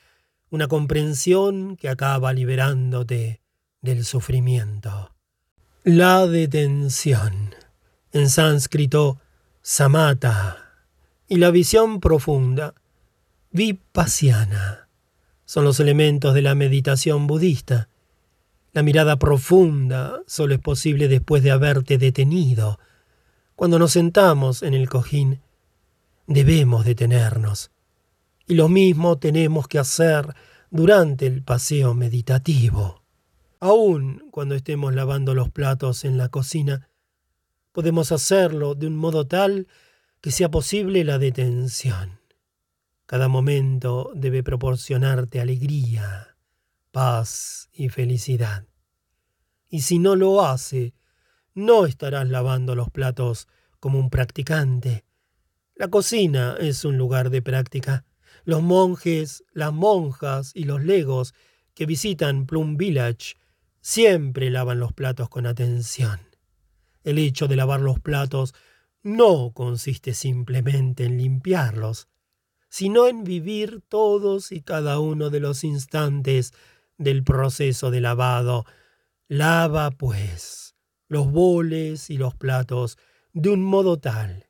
una 0.50 0.68
comprensión 0.68 1.76
que 1.76 1.88
acaba 1.88 2.32
liberándote 2.32 3.40
del 3.80 4.04
sufrimiento. 4.04 5.12
La 5.84 6.26
detención, 6.26 7.54
en 8.12 8.28
sánscrito 8.28 9.18
samatha, 9.62 10.58
y 11.28 11.36
la 11.36 11.50
visión 11.50 12.00
profunda, 12.00 12.74
vipassana, 13.50 14.88
son 15.44 15.64
los 15.64 15.80
elementos 15.80 16.34
de 16.34 16.42
la 16.42 16.54
meditación 16.54 17.26
budista. 17.26 17.88
La 18.72 18.82
mirada 18.82 19.18
profunda 19.18 20.22
solo 20.26 20.54
es 20.54 20.60
posible 20.60 21.08
después 21.08 21.42
de 21.42 21.50
haberte 21.50 21.98
detenido. 21.98 22.78
Cuando 23.54 23.78
nos 23.78 23.92
sentamos 23.92 24.62
en 24.62 24.72
el 24.72 24.88
cojín, 24.88 25.42
debemos 26.26 26.86
detenernos. 26.86 27.70
Y 28.46 28.54
lo 28.54 28.70
mismo 28.70 29.18
tenemos 29.18 29.68
que 29.68 29.78
hacer 29.78 30.34
durante 30.70 31.26
el 31.26 31.42
paseo 31.42 31.92
meditativo. 31.92 33.02
Aun 33.60 34.24
cuando 34.30 34.54
estemos 34.54 34.94
lavando 34.94 35.34
los 35.34 35.50
platos 35.50 36.06
en 36.06 36.16
la 36.16 36.30
cocina, 36.30 36.88
podemos 37.72 38.10
hacerlo 38.10 38.74
de 38.74 38.86
un 38.86 38.96
modo 38.96 39.26
tal 39.26 39.68
que 40.22 40.30
sea 40.30 40.50
posible 40.50 41.04
la 41.04 41.18
detención. 41.18 42.20
Cada 43.04 43.28
momento 43.28 44.10
debe 44.14 44.42
proporcionarte 44.42 45.40
alegría, 45.40 46.31
paz 46.92 47.68
y 47.72 47.88
felicidad. 47.88 48.66
Y 49.68 49.80
si 49.80 49.98
no 49.98 50.14
lo 50.14 50.44
hace, 50.44 50.94
no 51.54 51.86
estarás 51.86 52.28
lavando 52.28 52.74
los 52.74 52.90
platos 52.90 53.48
como 53.80 53.98
un 53.98 54.10
practicante. 54.10 55.04
La 55.74 55.88
cocina 55.88 56.56
es 56.60 56.84
un 56.84 56.98
lugar 56.98 57.30
de 57.30 57.42
práctica. 57.42 58.04
Los 58.44 58.62
monjes, 58.62 59.44
las 59.52 59.72
monjas 59.72 60.52
y 60.54 60.64
los 60.64 60.82
legos 60.84 61.34
que 61.74 61.86
visitan 61.86 62.46
Plum 62.46 62.76
Village 62.76 63.36
siempre 63.80 64.50
lavan 64.50 64.78
los 64.78 64.92
platos 64.92 65.28
con 65.28 65.46
atención. 65.46 66.20
El 67.02 67.18
hecho 67.18 67.48
de 67.48 67.56
lavar 67.56 67.80
los 67.80 67.98
platos 67.98 68.54
no 69.02 69.52
consiste 69.52 70.14
simplemente 70.14 71.04
en 71.04 71.16
limpiarlos, 71.16 72.08
sino 72.68 73.08
en 73.08 73.24
vivir 73.24 73.82
todos 73.88 74.52
y 74.52 74.62
cada 74.62 75.00
uno 75.00 75.28
de 75.28 75.40
los 75.40 75.64
instantes 75.64 76.52
del 77.02 77.24
proceso 77.24 77.90
de 77.90 78.00
lavado. 78.00 78.64
Lava, 79.28 79.90
pues, 79.90 80.74
los 81.08 81.30
boles 81.30 82.10
y 82.10 82.18
los 82.18 82.34
platos 82.34 82.98
de 83.32 83.50
un 83.50 83.64
modo 83.64 83.98
tal 83.98 84.48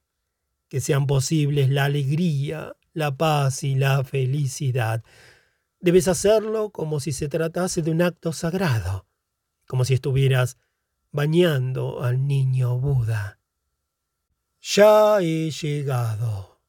que 0.68 0.80
sean 0.80 1.06
posibles 1.06 1.68
la 1.68 1.84
alegría, 1.84 2.74
la 2.94 3.14
paz 3.14 3.62
y 3.62 3.74
la 3.74 4.04
felicidad. 4.04 5.04
Debes 5.80 6.08
hacerlo 6.08 6.70
como 6.70 6.98
si 6.98 7.12
se 7.12 7.28
tratase 7.28 7.82
de 7.82 7.90
un 7.90 8.00
acto 8.00 8.32
sagrado, 8.32 9.06
como 9.66 9.84
si 9.84 9.92
estuvieras 9.92 10.56
bañando 11.10 12.02
al 12.02 12.26
niño 12.26 12.78
Buda. 12.78 13.38
Ya 14.62 15.20
he 15.20 15.50
llegado. 15.50 16.62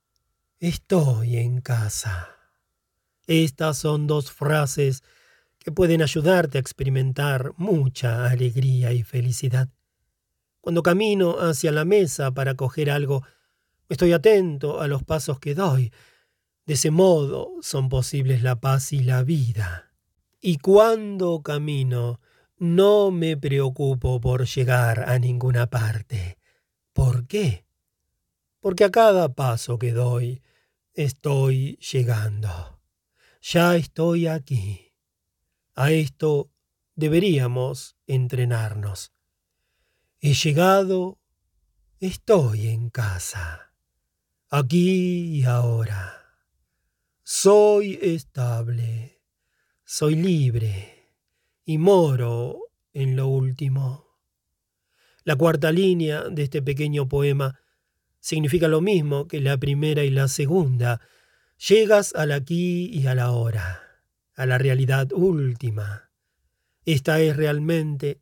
Estoy 0.60 1.38
en 1.38 1.62
casa. 1.62 2.28
Estas 3.26 3.78
son 3.78 4.06
dos 4.06 4.32
frases 4.32 5.02
que 5.64 5.72
pueden 5.72 6.02
ayudarte 6.02 6.58
a 6.58 6.62
experimentar 6.62 7.54
mucha 7.58 8.30
alegría 8.30 8.92
y 8.92 9.04
felicidad. 9.04 9.70
Cuando 10.62 10.84
camino 10.84 11.40
hacia 11.40 11.72
la 11.72 11.86
mesa 11.86 12.32
para 12.32 12.56
coger 12.56 12.90
algo, 12.90 13.24
estoy 13.90 14.14
atento 14.14 14.82
a 14.82 14.88
los 14.88 15.04
pasos 15.04 15.40
que 15.40 15.56
doy. 15.56 15.92
De 16.66 16.76
ese 16.76 16.92
modo 16.92 17.52
son 17.62 17.90
posibles 17.90 18.44
la 18.44 18.60
paz 18.60 18.94
y 18.94 19.04
la 19.04 19.24
vida. 19.24 19.92
Y 20.40 20.58
cuando 20.58 21.42
camino, 21.42 22.20
no 22.58 23.12
me 23.12 23.38
preocupo 23.38 24.22
por 24.22 24.46
llegar 24.46 25.10
a 25.10 25.18
ninguna 25.20 25.70
parte. 25.70 26.38
¿Por 26.94 27.26
qué? 27.28 27.66
Porque 28.60 28.84
a 28.84 28.92
cada 28.92 29.34
paso 29.34 29.78
que 29.78 29.92
doy, 29.92 30.42
Estoy 30.96 31.78
llegando. 31.78 32.80
Ya 33.42 33.76
estoy 33.76 34.28
aquí. 34.28 34.93
A 35.76 35.92
esto 35.92 36.52
deberíamos 36.96 37.98
entrenarnos. 38.06 39.12
He 40.20 40.34
llegado, 40.34 41.20
estoy 42.00 42.68
en 42.68 42.90
casa, 42.90 43.74
aquí 44.50 45.40
y 45.40 45.44
ahora. 45.44 46.20
Soy 47.24 47.98
estable, 48.02 49.22
soy 49.84 50.16
libre 50.16 51.10
y 51.66 51.78
moro 51.78 52.60
en 52.94 53.16
lo 53.16 53.28
último. 53.28 54.20
La 55.24 55.36
cuarta 55.36 55.72
línea 55.72 56.24
de 56.30 56.44
este 56.44 56.62
pequeño 56.62 57.08
poema 57.08 57.60
significa 58.20 58.68
lo 58.68 58.82
mismo 58.82 59.28
que 59.28 59.42
la 59.42 59.58
primera 59.58 60.04
y 60.04 60.10
la 60.10 60.28
segunda. 60.28 61.02
Llegas 61.68 62.14
al 62.14 62.32
aquí 62.32 62.86
y 62.94 63.08
a 63.08 63.16
la 63.16 63.32
hora, 63.32 63.83
a 64.36 64.46
la 64.46 64.58
realidad 64.58 65.12
última. 65.14 66.12
Esta 66.86 67.20
es 67.22 67.36
realmente 67.36 68.22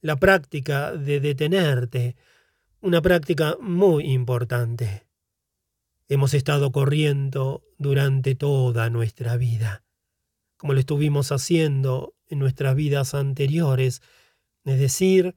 la 0.00 0.16
práctica 0.16 0.92
de 0.92 1.20
detenerte, 1.20 2.16
una 2.80 3.00
práctica 3.00 3.56
muy 3.60 4.04
importante. 4.12 5.06
Hemos 6.08 6.34
estado 6.34 6.70
corriendo 6.70 7.64
durante 7.78 8.34
toda 8.34 8.90
nuestra 8.90 9.36
vida, 9.36 9.84
como 10.58 10.74
lo 10.74 10.80
estuvimos 10.80 11.32
haciendo 11.32 12.14
en 12.28 12.38
nuestras 12.38 12.74
vidas 12.74 13.14
anteriores, 13.14 14.02
es 14.64 14.78
decir, 14.78 15.36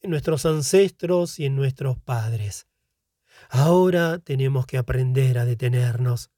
en 0.00 0.10
nuestros 0.10 0.46
ancestros 0.46 1.38
y 1.38 1.44
en 1.44 1.56
nuestros 1.56 1.98
padres. 1.98 2.66
Ahora 3.50 4.18
tenemos 4.18 4.66
que 4.66 4.78
aprender 4.78 5.38
a 5.38 5.44
detenernos. 5.44 6.30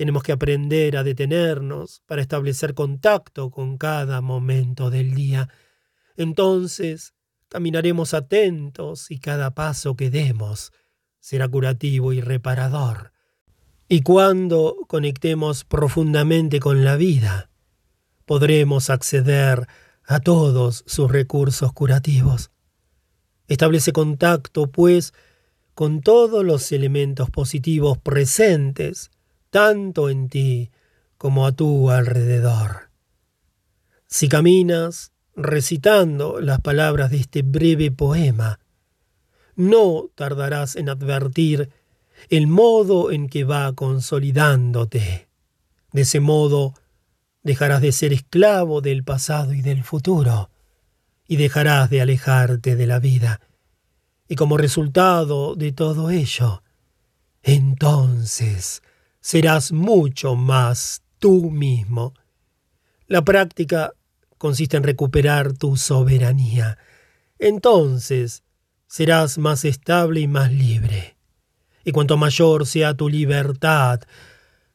Tenemos 0.00 0.22
que 0.22 0.32
aprender 0.32 0.96
a 0.96 1.02
detenernos 1.04 2.00
para 2.06 2.22
establecer 2.22 2.72
contacto 2.72 3.50
con 3.50 3.76
cada 3.76 4.22
momento 4.22 4.88
del 4.88 5.14
día. 5.14 5.50
Entonces 6.16 7.12
caminaremos 7.50 8.14
atentos 8.14 9.10
y 9.10 9.18
cada 9.18 9.50
paso 9.50 9.96
que 9.96 10.08
demos 10.08 10.72
será 11.18 11.46
curativo 11.48 12.14
y 12.14 12.22
reparador. 12.22 13.12
Y 13.90 14.00
cuando 14.00 14.74
conectemos 14.88 15.64
profundamente 15.64 16.60
con 16.60 16.82
la 16.82 16.96
vida, 16.96 17.50
podremos 18.24 18.88
acceder 18.88 19.66
a 20.06 20.20
todos 20.20 20.82
sus 20.86 21.12
recursos 21.12 21.74
curativos. 21.74 22.50
Establece 23.48 23.92
contacto, 23.92 24.70
pues, 24.70 25.12
con 25.74 26.00
todos 26.00 26.42
los 26.42 26.72
elementos 26.72 27.28
positivos 27.28 27.98
presentes, 27.98 29.10
tanto 29.50 30.08
en 30.08 30.28
ti 30.28 30.70
como 31.18 31.46
a 31.46 31.52
tu 31.52 31.90
alrededor. 31.90 32.90
Si 34.06 34.28
caminas 34.28 35.12
recitando 35.36 36.40
las 36.40 36.60
palabras 36.60 37.10
de 37.10 37.18
este 37.18 37.42
breve 37.42 37.90
poema, 37.90 38.58
no 39.54 40.08
tardarás 40.14 40.76
en 40.76 40.88
advertir 40.88 41.70
el 42.28 42.46
modo 42.46 43.10
en 43.10 43.28
que 43.28 43.44
va 43.44 43.72
consolidándote. 43.74 45.28
De 45.92 46.02
ese 46.02 46.20
modo 46.20 46.74
dejarás 47.42 47.80
de 47.80 47.92
ser 47.92 48.12
esclavo 48.12 48.80
del 48.80 49.04
pasado 49.04 49.52
y 49.52 49.62
del 49.62 49.82
futuro. 49.84 50.50
y 51.28 51.36
dejarás 51.36 51.90
de 51.90 52.00
alejarte 52.00 52.74
de 52.74 52.88
la 52.88 52.98
vida. 52.98 53.40
Y 54.26 54.34
como 54.34 54.56
resultado 54.56 55.54
de 55.54 55.70
todo 55.70 56.10
ello, 56.10 56.64
entonces 57.44 58.82
serás 59.20 59.72
mucho 59.72 60.34
más 60.36 61.02
tú 61.18 61.50
mismo. 61.50 62.14
La 63.06 63.22
práctica 63.22 63.92
consiste 64.38 64.76
en 64.76 64.82
recuperar 64.82 65.52
tu 65.52 65.76
soberanía. 65.76 66.78
Entonces 67.38 68.42
serás 68.86 69.38
más 69.38 69.64
estable 69.64 70.20
y 70.20 70.28
más 70.28 70.52
libre. 70.52 71.16
Y 71.84 71.92
cuanto 71.92 72.16
mayor 72.16 72.66
sea 72.66 72.94
tu 72.94 73.08
libertad, 73.08 74.00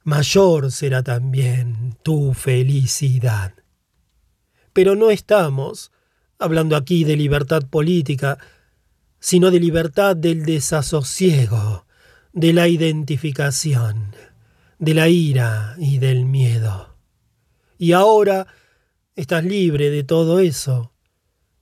mayor 0.03 0.71
será 0.71 1.03
también 1.03 1.97
tu 2.03 2.33
felicidad. 2.33 3.53
Pero 4.73 4.95
no 4.95 5.09
estamos 5.09 5.91
hablando 6.37 6.75
aquí 6.75 7.03
de 7.03 7.15
libertad 7.15 7.63
política, 7.63 8.37
sino 9.19 9.49
de 9.49 9.59
libertad 9.59 10.15
del 10.15 10.45
desasosiego, 10.45 11.85
de 12.33 12.53
la 12.53 12.67
identificación, 12.67 14.15
de 14.79 14.93
la 14.93 15.07
ira 15.09 15.75
y 15.77 15.99
del 15.99 16.25
miedo. 16.25 16.95
Y 17.77 17.91
ahora 17.91 18.47
estás 19.15 19.43
libre 19.43 19.89
de 19.89 20.03
todo 20.03 20.39
eso. 20.39 20.91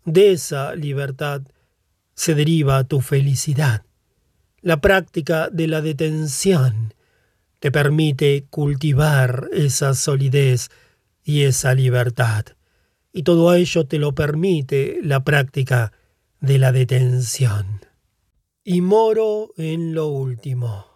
De 0.06 0.32
esa 0.32 0.76
libertad 0.76 1.42
se 2.16 2.36
deriva 2.36 2.84
tu 2.84 3.02
felicidad. 3.02 3.84
La 4.62 4.80
práctica 4.82 5.50
de 5.50 5.68
la 5.68 5.82
detención 5.82 6.94
te 7.60 7.72
permite 7.72 8.46
cultivar 8.50 9.50
esa 9.54 9.94
solidez 9.94 10.70
y 11.24 11.44
esa 11.44 11.74
libertad. 11.74 12.46
Y 13.12 13.24
todo 13.24 13.54
ello 13.54 13.86
te 13.86 14.00
lo 14.00 14.14
permite 14.14 15.00
la 15.02 15.24
práctica 15.24 15.94
de 16.42 16.58
la 16.58 16.72
detención. 16.72 17.82
Y 18.64 18.82
moro 18.82 19.54
en 19.58 19.94
lo 19.94 20.08
último. 20.08 20.93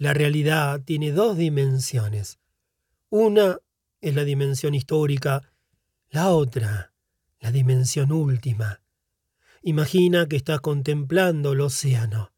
La 0.00 0.14
realidad 0.14 0.80
tiene 0.82 1.12
dos 1.12 1.36
dimensiones. 1.36 2.38
Una 3.10 3.58
es 4.00 4.14
la 4.14 4.24
dimensión 4.24 4.74
histórica, 4.74 5.42
la 6.08 6.30
otra, 6.30 6.94
la 7.38 7.52
dimensión 7.52 8.10
última. 8.10 8.80
Imagina 9.60 10.26
que 10.26 10.36
estás 10.36 10.62
contemplando 10.62 11.52
el 11.52 11.60
océano. 11.60 12.32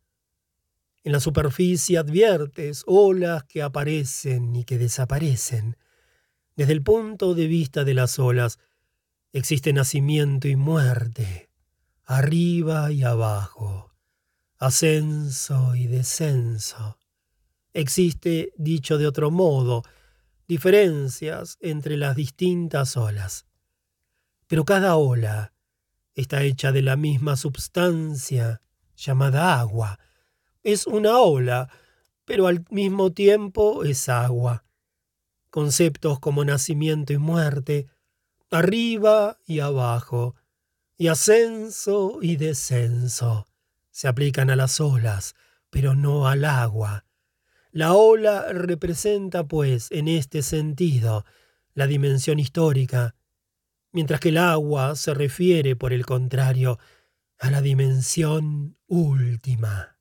En 1.04 1.12
la 1.12 1.20
superficie 1.20 1.98
adviertes 1.98 2.82
olas 2.88 3.44
que 3.44 3.62
aparecen 3.62 4.56
y 4.56 4.64
que 4.64 4.76
desaparecen. 4.76 5.76
Desde 6.56 6.72
el 6.72 6.82
punto 6.82 7.36
de 7.36 7.46
vista 7.46 7.84
de 7.84 7.94
las 7.94 8.18
olas, 8.18 8.58
existe 9.32 9.72
nacimiento 9.72 10.48
y 10.48 10.56
muerte, 10.56 11.48
arriba 12.06 12.90
y 12.90 13.04
abajo, 13.04 13.92
ascenso 14.58 15.76
y 15.76 15.86
descenso. 15.86 16.98
Existe, 17.74 18.52
dicho 18.56 18.98
de 18.98 19.06
otro 19.06 19.30
modo, 19.30 19.82
diferencias 20.46 21.56
entre 21.60 21.96
las 21.96 22.16
distintas 22.16 22.96
olas. 22.96 23.46
Pero 24.46 24.64
cada 24.64 24.96
ola 24.96 25.54
está 26.14 26.42
hecha 26.42 26.72
de 26.72 26.82
la 26.82 26.96
misma 26.96 27.36
substancia 27.36 28.60
llamada 28.96 29.58
agua. 29.58 29.98
Es 30.62 30.86
una 30.86 31.18
ola, 31.18 31.70
pero 32.24 32.46
al 32.46 32.64
mismo 32.70 33.12
tiempo 33.12 33.84
es 33.84 34.08
agua. 34.08 34.64
Conceptos 35.50 36.18
como 36.20 36.44
nacimiento 36.44 37.12
y 37.12 37.18
muerte, 37.18 37.88
arriba 38.50 39.38
y 39.46 39.60
abajo, 39.60 40.34
y 40.98 41.08
ascenso 41.08 42.18
y 42.20 42.36
descenso, 42.36 43.46
se 43.90 44.08
aplican 44.08 44.50
a 44.50 44.56
las 44.56 44.80
olas, 44.80 45.34
pero 45.70 45.94
no 45.94 46.28
al 46.28 46.44
agua. 46.44 47.04
La 47.72 47.94
ola 47.94 48.52
representa, 48.52 49.44
pues, 49.44 49.90
en 49.92 50.06
este 50.06 50.42
sentido, 50.42 51.24
la 51.72 51.86
dimensión 51.86 52.38
histórica, 52.38 53.14
mientras 53.92 54.20
que 54.20 54.28
el 54.28 54.36
agua 54.36 54.94
se 54.94 55.14
refiere, 55.14 55.74
por 55.74 55.94
el 55.94 56.04
contrario, 56.04 56.78
a 57.38 57.50
la 57.50 57.62
dimensión 57.62 58.76
última. 58.88 59.96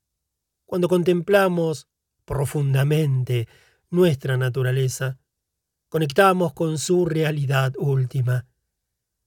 Cuando 0.66 0.86
contemplamos 0.86 1.88
profundamente 2.26 3.48
nuestra 3.88 4.36
naturaleza, 4.36 5.18
conectamos 5.88 6.52
con 6.52 6.76
su 6.76 7.06
realidad 7.06 7.72
última. 7.78 8.46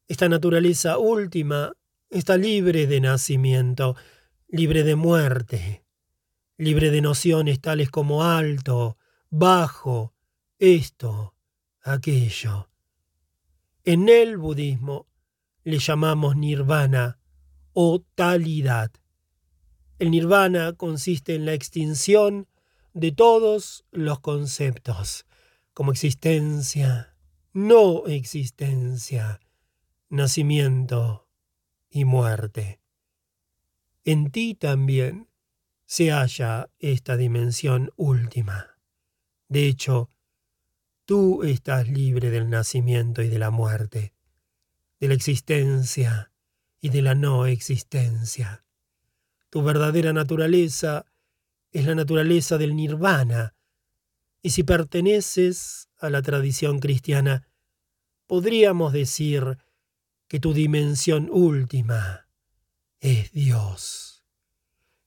Esta 0.08 0.30
naturaleza 0.30 1.00
última 1.00 1.74
está 2.12 2.38
libre 2.38 2.86
de 2.86 3.02
nacimiento, 3.02 3.96
libre 4.48 4.84
de 4.84 4.96
muerte, 4.96 5.85
libre 6.58 6.91
de 6.91 7.01
nociones 7.01 7.60
tales 7.60 7.89
como 7.89 8.24
alto, 8.24 8.97
bajo, 9.30 10.14
esto, 10.58 11.36
aquello. 11.82 12.70
En 13.84 14.10
el 14.10 14.38
budismo 14.38 15.08
le 15.64 15.80
llamamos 15.80 16.36
nirvana 16.36 17.20
o 17.74 18.01
talidad. 18.16 18.91
El 19.99 20.12
nirvana 20.12 20.74
consiste 20.74 21.36
en 21.36 21.45
la 21.45 21.53
extinción 21.53 22.47
de 22.93 23.12
todos 23.12 23.86
los 23.91 24.20
conceptos, 24.22 25.26
como 25.74 25.91
existencia, 25.91 27.16
no 27.51 28.06
existencia, 28.08 29.41
nacimiento 30.10 31.28
y 31.89 32.06
muerte. 32.06 32.80
En 34.06 34.32
ti 34.32 34.56
también 34.56 35.28
se 35.96 36.12
halla 36.12 36.70
esta 36.80 37.16
dimensión 37.16 37.89
última. 37.96 38.78
De 39.48 39.66
hecho, 39.66 40.10
tú 41.06 41.43
estás 41.43 41.88
libre 41.88 42.32
del 42.32 42.50
nacimiento 42.50 43.22
y 43.22 43.30
de 43.30 43.39
la 43.39 43.50
muerte, 43.50 44.14
de 45.00 45.08
la 45.08 45.14
existencia 45.14 46.34
y 46.82 46.89
de 46.89 47.02
la 47.02 47.16
no 47.16 47.46
existencia. 47.46 48.66
Tu 49.50 49.64
verdadera 49.64 50.12
naturaleza 50.12 51.06
es 51.72 51.86
la 51.86 51.96
naturaleza 51.96 52.58
del 52.58 52.76
nirvana, 52.76 53.56
y 54.41 54.50
si 54.50 54.64
perteneces 54.64 55.88
a 55.98 56.10
la 56.10 56.22
tradición 56.22 56.80
cristiana, 56.80 57.48
podríamos 58.28 58.91
decir 58.91 59.60
que 60.28 60.41
tu 60.41 60.52
dimensión 60.52 61.30
última 61.32 62.28
es 63.00 63.32
Dios. 63.32 64.05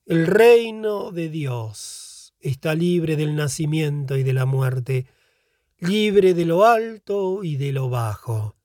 El 0.09 0.25
reino 0.25 1.11
de 1.11 1.29
Dios 1.29 2.33
está 2.39 2.73
libre 2.73 3.15
del 3.15 3.35
nacimiento 3.35 4.17
y 4.17 4.23
de 4.23 4.33
la 4.33 4.47
muerte, 4.47 5.05
libre 5.77 6.33
de 6.33 6.45
lo 6.45 6.65
alto 6.65 7.43
y 7.43 7.57
de 7.57 7.71
lo 7.71 7.89
bajo, 7.89 8.55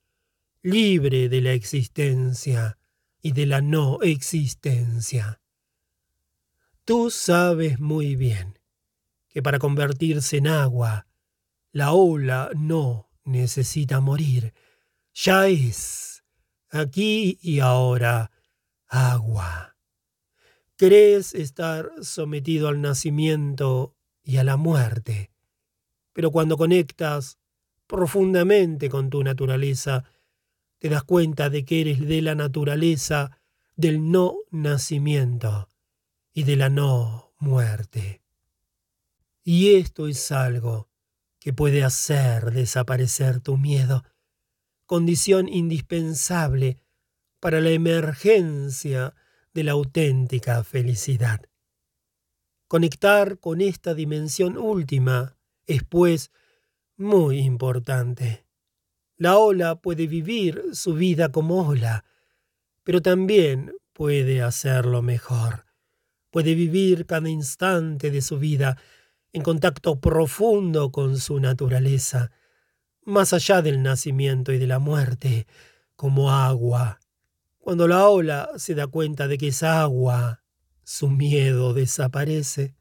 libre 0.63 1.29
de 1.29 1.43
la 1.43 1.53
existencia 1.53 2.79
y 3.21 3.33
de 3.33 3.45
la 3.45 3.61
no 3.61 4.01
existencia. 4.01 5.43
Tú 6.87 7.11
sabes 7.11 7.79
muy 7.79 8.17
bien 8.17 8.59
que 9.29 9.43
para 9.43 9.59
convertirse 9.59 10.39
en 10.39 10.47
agua, 10.47 11.07
la 11.73 11.93
ola 11.93 12.53
no 12.57 13.11
necesita 13.23 14.01
morir, 14.01 14.55
ya 15.13 15.47
es, 15.49 16.25
aquí 16.71 17.39
y 17.43 17.61
ahora, 17.61 18.31
agua. 18.87 19.74
Crees 20.77 21.35
estar 21.35 21.93
sometido 22.03 22.69
al 22.69 22.81
nacimiento 22.81 23.95
y 24.25 24.39
a 24.39 24.45
la 24.45 24.57
muerte, 24.57 25.31
pero 26.13 26.33
cuando 26.33 26.57
conectas 26.57 27.39
profundamente 27.87 28.89
con 28.89 29.09
tu 29.09 29.23
naturaleza, 29.23 30.05
te 30.81 30.89
das 30.89 31.05
cuenta 31.05 31.49
de 31.49 31.65
que 31.65 31.81
eres 31.81 32.01
de 32.01 32.23
la 32.23 32.35
naturaleza 32.35 33.39
del 33.77 34.11
no 34.11 34.37
nacimiento 34.51 35.69
y 36.33 36.43
de 36.43 36.57
la 36.57 36.71
no 36.71 37.33
muerte. 37.39 38.23
Y 39.45 39.77
esto 39.77 40.09
es 40.09 40.33
algo 40.33 40.89
que 41.39 41.53
puede 41.53 41.85
hacer 41.85 42.51
desaparecer 42.51 43.41
tu 43.41 43.59
miedo, 43.59 44.03
condición 44.87 45.49
indispensable 45.49 46.79
para 47.39 47.61
la 47.61 47.71
emergencia 47.71 49.15
de 49.55 49.65
la 49.65 49.73
auténtica 49.73 50.63
felicidad. 50.65 51.41
Conectar 52.67 53.39
con 53.39 53.61
esta 53.61 53.95
dimensión 53.95 54.59
última 54.59 55.37
es, 55.67 55.85
pues, 55.85 56.33
muy 56.97 57.39
importante. 57.39 58.45
La 59.17 59.39
ola 59.39 59.77
puede 59.77 60.09
vivir 60.09 60.63
su 60.73 60.95
vida 60.95 61.31
como 61.31 61.69
ola, 61.69 62.05
pero 62.83 63.01
también 63.01 63.73
puede 63.93 64.43
hacerlo 64.43 65.03
mejor. 65.03 65.67
Puede 66.31 66.57
vivir 66.57 67.07
cada 67.07 67.29
instante 67.29 68.11
de 68.11 68.23
su 68.23 68.41
vida 68.41 68.77
en 69.33 69.43
contacto 69.43 70.01
profundo 70.01 70.91
con 70.91 71.19
su 71.19 71.39
naturaleza, 71.39 72.33
más 73.03 73.33
allá 73.33 73.63
del 73.63 73.83
nacimiento 73.83 74.53
y 74.53 74.59
de 74.59 74.67
la 74.67 74.81
muerte, 74.81 75.47
como 75.95 76.33
agua 76.33 76.99
Cuando 77.65 77.89
la 77.89 78.11
ola 78.11 78.51
se 78.59 78.75
da 78.75 78.89
cuenta 78.89 79.27
de 79.27 79.39
que 79.39 79.49
es 79.49 79.63
agua, 79.63 80.43
su 80.83 81.09
miedo 81.09 81.73
desaparece. 81.73 82.77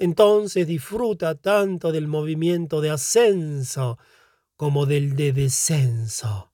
Entonces 0.00 0.66
disfruta 0.66 1.36
tanto 1.36 1.92
del 1.92 2.08
movimiento 2.08 2.80
de 2.80 2.90
ascenso 2.90 3.96
como 4.56 4.86
del 4.86 5.14
de 5.14 5.32
descenso. 5.32 6.52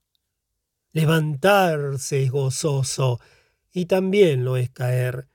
Levantarse 0.91 2.21
es 2.21 2.29
gozoso 2.29 3.19
y 3.73 3.87
también 3.87 4.45
lo 4.45 4.55
es 4.55 4.69
caer. 4.69 5.27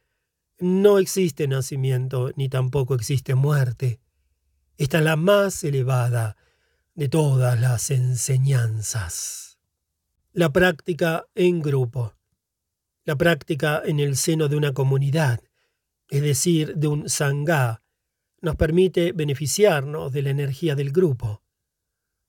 No 0.61 0.99
existe 0.99 1.49
nacimiento 1.49 2.31
ni 2.37 2.49
tampoco 2.49 2.95
existe 2.95 3.35
muerte. 3.35 3.99
Esta 4.77 4.99
es 4.99 5.05
la 5.05 5.17
más 5.17 5.65
elevada 5.65 6.37
de 6.95 7.09
todas 7.09 7.61
las 7.61 7.91
enseñanzas. 7.91 9.46
La 10.39 10.53
práctica 10.53 11.27
en 11.35 11.63
grupo. 11.63 12.13
La 13.07 13.17
práctica 13.17 13.81
en 13.83 14.01
el 14.01 14.17
seno 14.17 14.49
de 14.49 14.57
una 14.57 14.75
comunidad, 14.75 15.41
es 16.11 16.21
decir, 16.21 16.75
de 16.77 16.89
un 16.89 17.09
sangha, 17.09 17.83
nos 18.43 18.55
permite 18.57 19.13
beneficiarnos 19.13 20.13
de 20.13 20.21
la 20.21 20.29
energía 20.29 20.75
del 20.75 20.93
grupo. 20.93 21.43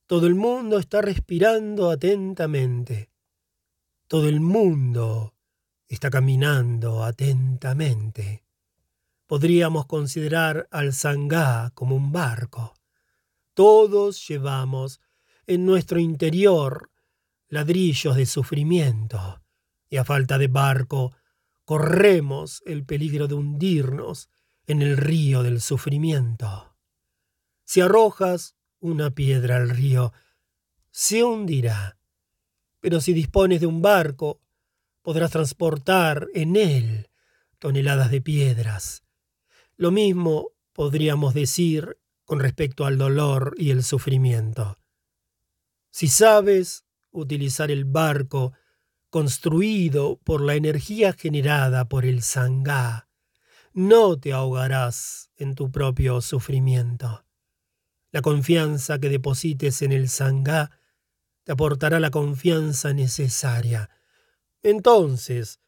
Todo 0.06 0.26
el 0.26 0.36
mundo 0.36 0.80
está 0.80 1.02
respirando 1.02 1.92
atentamente. 1.92 3.10
Todo 4.08 4.30
el 4.30 4.40
mundo 4.40 5.36
está 5.90 6.10
caminando 6.10 7.04
atentamente. 7.04 8.46
Podríamos 9.26 9.86
considerar 9.86 10.70
al 10.72 10.94
Sangha 10.94 11.72
como 11.74 11.98
un 11.98 12.14
barco. 12.14 12.74
Todos 13.54 14.26
llevamos 14.30 15.02
en 15.46 15.66
nuestro 15.66 16.00
interior 16.00 16.90
ladrillos 17.50 18.16
de 18.16 18.26
sufrimiento 18.26 19.42
y 19.90 19.98
a 19.98 20.04
falta 20.04 20.38
de 20.38 20.48
barco 20.48 21.16
corremos 21.64 22.62
el 22.66 22.86
peligro 22.86 23.28
de 23.28 23.36
hundirnos 23.36 24.30
en 24.66 24.82
el 24.82 24.98
río 24.98 25.44
del 25.44 25.62
sufrimiento. 25.62 26.76
Si 27.66 27.82
arrojas 27.82 28.56
una 28.80 29.12
piedra 29.12 29.58
al 29.58 29.70
río, 29.70 30.14
se 30.92 31.24
hundirá. 31.24 32.00
Pero 32.80 33.02
si 33.02 33.14
dispones 33.14 33.60
de 33.60 33.68
un 33.68 33.82
barco, 33.82 34.42
podrás 35.02 35.32
transportar 35.32 36.28
en 36.34 36.56
él 36.56 37.10
toneladas 37.60 38.12
de 38.12 38.22
piedras. 38.22 39.04
Lo 39.76 39.92
mismo 39.92 40.52
podríamos 40.74 41.34
decir 41.34 42.00
con 42.24 42.40
respecto 42.40 42.86
al 42.86 42.98
dolor 42.98 43.56
y 43.58 43.72
el 43.72 43.84
sufrimiento. 43.84 44.80
Si 45.90 46.08
sabes 46.08 46.87
utilizar 47.20 47.72
el 47.72 47.86
barco 47.86 48.54
construido 49.10 50.20
por 50.24 50.42
la 50.42 50.56
energía 50.56 51.14
generada 51.14 51.88
por 51.88 52.06
el 52.06 52.22
sangá, 52.22 53.08
no 53.74 54.20
te 54.20 54.34
ahogarás 54.34 55.30
en 55.36 55.56
tu 55.56 55.72
propio 55.72 56.22
sufrimiento. 56.22 57.26
La 58.12 58.22
confianza 58.22 59.00
que 59.00 59.10
deposites 59.10 59.82
en 59.82 59.92
el 59.92 60.10
sangá 60.10 60.72
te 61.44 61.52
aportará 61.52 62.00
la 62.00 62.10
confianza 62.10 62.94
necesaria. 62.94 63.90
Entonces 64.64 65.60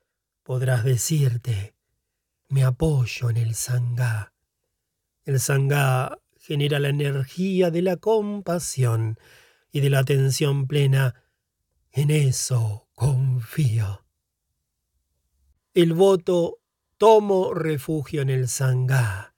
podrás 0.43 0.83
decirte, 0.83 1.75
me 2.47 2.63
apoyo 2.63 3.29
en 3.29 3.37
el 3.37 3.53
sangá. 3.53 4.33
El 5.23 5.39
sangá 5.39 6.17
genera 6.39 6.79
la 6.79 6.89
energía 6.89 7.69
de 7.69 7.83
la 7.83 7.97
compasión 7.97 9.19
y 9.71 9.81
de 9.81 9.91
la 9.91 9.99
atención 9.99 10.65
plena. 10.67 11.13
En 11.91 12.11
eso 12.11 12.87
confío. 12.93 14.05
El 15.73 15.93
voto 15.93 16.59
tomo 16.97 17.53
refugio 17.53 18.21
en 18.21 18.29
el 18.29 18.47
sangá 18.47 19.33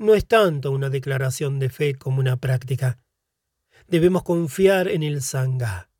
no 0.00 0.14
es 0.14 0.26
tanto 0.26 0.72
una 0.72 0.88
declaración 0.88 1.58
de 1.58 1.68
fe 1.68 1.94
como 1.94 2.20
una 2.20 2.38
práctica. 2.38 2.98
Debemos 3.86 4.22
confiar 4.22 4.88
en 4.88 5.02
el 5.02 5.20
sangha, 5.20 5.90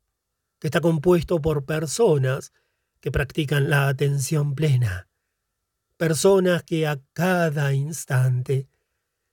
que 0.59 0.67
está 0.67 0.81
compuesto 0.81 1.39
por 1.39 1.65
personas 1.65 2.51
que 2.99 3.11
practican 3.11 3.69
la 3.69 3.87
atención 3.87 4.55
plena, 4.55 5.07
personas 5.97 6.63
que 6.63 6.87
a 6.87 6.99
cada 7.13 7.73
instante 7.73 8.67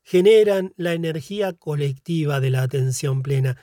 generan 0.02 0.74
la 0.76 0.92
energía 0.92 1.54
colectiva 1.54 2.40
de 2.40 2.50
la 2.50 2.62
atención 2.62 3.22
plena. 3.22 3.56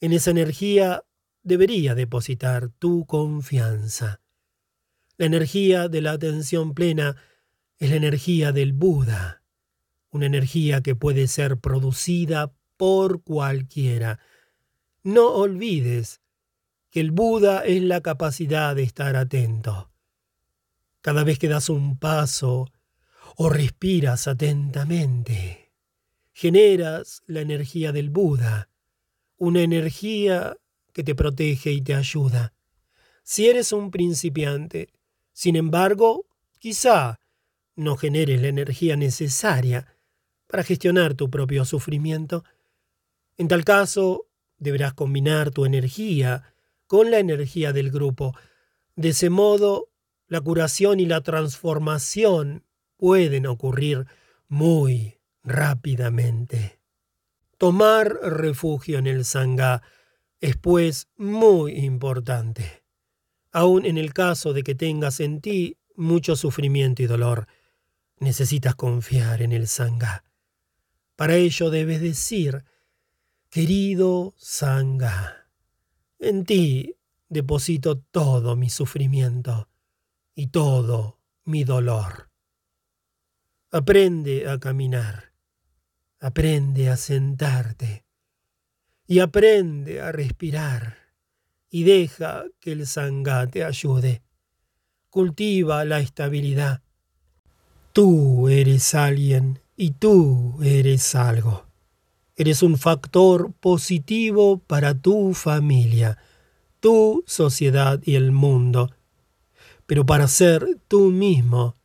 En 0.00 0.12
esa 0.12 0.30
energía 0.30 1.04
debería 1.48 1.96
depositar 1.96 2.68
tu 2.68 3.06
confianza. 3.06 4.20
La 5.16 5.26
energía 5.26 5.88
de 5.88 6.00
la 6.00 6.12
atención 6.12 6.74
plena 6.74 7.16
es 7.78 7.90
la 7.90 7.96
energía 7.96 8.52
del 8.52 8.72
Buda, 8.72 9.42
una 10.10 10.26
energía 10.26 10.80
que 10.82 10.94
puede 10.94 11.26
ser 11.26 11.58
producida 11.58 12.52
por 12.76 13.22
cualquiera. 13.24 14.20
No 15.02 15.30
olvides 15.30 16.20
que 16.90 17.00
el 17.00 17.10
Buda 17.10 17.64
es 17.64 17.82
la 17.82 18.00
capacidad 18.00 18.76
de 18.76 18.84
estar 18.84 19.16
atento. 19.16 19.90
Cada 21.00 21.24
vez 21.24 21.38
que 21.38 21.48
das 21.48 21.68
un 21.68 21.98
paso 21.98 22.66
o 23.36 23.48
respiras 23.48 24.28
atentamente, 24.28 25.72
generas 26.32 27.22
la 27.26 27.40
energía 27.40 27.92
del 27.92 28.10
Buda, 28.10 28.68
una 29.36 29.62
energía 29.62 30.56
que 30.98 31.04
te 31.04 31.14
protege 31.14 31.70
y 31.70 31.80
te 31.80 31.94
ayuda. 31.94 32.54
Si 33.22 33.46
eres 33.46 33.70
un 33.72 33.92
principiante, 33.92 34.88
sin 35.32 35.54
embargo, 35.54 36.26
quizá 36.58 37.20
no 37.76 37.96
generes 37.96 38.42
la 38.42 38.48
energía 38.48 38.96
necesaria 38.96 39.94
para 40.48 40.64
gestionar 40.64 41.14
tu 41.14 41.30
propio 41.30 41.64
sufrimiento. 41.64 42.42
En 43.36 43.46
tal 43.46 43.64
caso, 43.64 44.26
deberás 44.58 44.92
combinar 44.92 45.52
tu 45.52 45.66
energía 45.66 46.52
con 46.88 47.12
la 47.12 47.20
energía 47.20 47.72
del 47.72 47.92
grupo. 47.92 48.34
De 48.96 49.10
ese 49.10 49.30
modo, 49.30 49.92
la 50.26 50.40
curación 50.40 50.98
y 50.98 51.06
la 51.06 51.20
transformación 51.20 52.64
pueden 52.96 53.46
ocurrir 53.46 54.04
muy 54.48 55.20
rápidamente. 55.44 56.80
Tomar 57.56 58.18
refugio 58.20 58.98
en 58.98 59.06
el 59.06 59.24
Sangha 59.24 59.80
es 60.40 60.56
pues 60.56 61.08
muy 61.16 61.72
importante, 61.72 62.84
aun 63.50 63.84
en 63.84 63.98
el 63.98 64.12
caso 64.12 64.52
de 64.52 64.62
que 64.62 64.74
tengas 64.74 65.20
en 65.20 65.40
ti 65.40 65.78
mucho 65.96 66.36
sufrimiento 66.36 67.02
y 67.02 67.06
dolor. 67.06 67.48
Necesitas 68.20 68.74
confiar 68.74 69.42
en 69.42 69.52
el 69.52 69.66
Sangha. 69.66 70.24
Para 71.16 71.36
ello 71.36 71.70
debes 71.70 72.00
decir, 72.00 72.64
querido 73.50 74.34
Sangha, 74.36 75.48
en 76.18 76.44
ti 76.44 76.96
deposito 77.28 77.98
todo 77.98 78.56
mi 78.56 78.70
sufrimiento 78.70 79.68
y 80.34 80.48
todo 80.48 81.20
mi 81.44 81.64
dolor. 81.64 82.30
Aprende 83.70 84.48
a 84.48 84.58
caminar, 84.58 85.32
aprende 86.20 86.90
a 86.90 86.96
sentarte 86.96 88.07
y 89.08 89.20
aprende 89.20 90.02
a 90.02 90.12
respirar 90.12 90.98
y 91.70 91.84
deja 91.84 92.44
que 92.60 92.72
el 92.72 92.86
Sangha 92.86 93.46
te 93.46 93.64
ayude. 93.64 94.22
Cultiva 95.08 95.84
la 95.86 96.00
estabilidad. 96.00 96.82
Tú 97.94 98.48
eres 98.48 98.94
alguien 98.94 99.60
y 99.76 99.92
tú 99.92 100.58
eres 100.62 101.14
algo. 101.14 101.64
Eres 102.36 102.62
un 102.62 102.76
factor 102.76 103.52
positivo 103.54 104.58
para 104.58 104.94
tu 104.94 105.32
familia, 105.32 106.18
tu 106.78 107.24
sociedad 107.26 108.00
y 108.04 108.14
el 108.14 108.30
mundo. 108.30 108.90
Pero 109.86 110.04
para 110.04 110.28
ser 110.28 110.78
tú 110.86 111.10
mismo, 111.10 111.76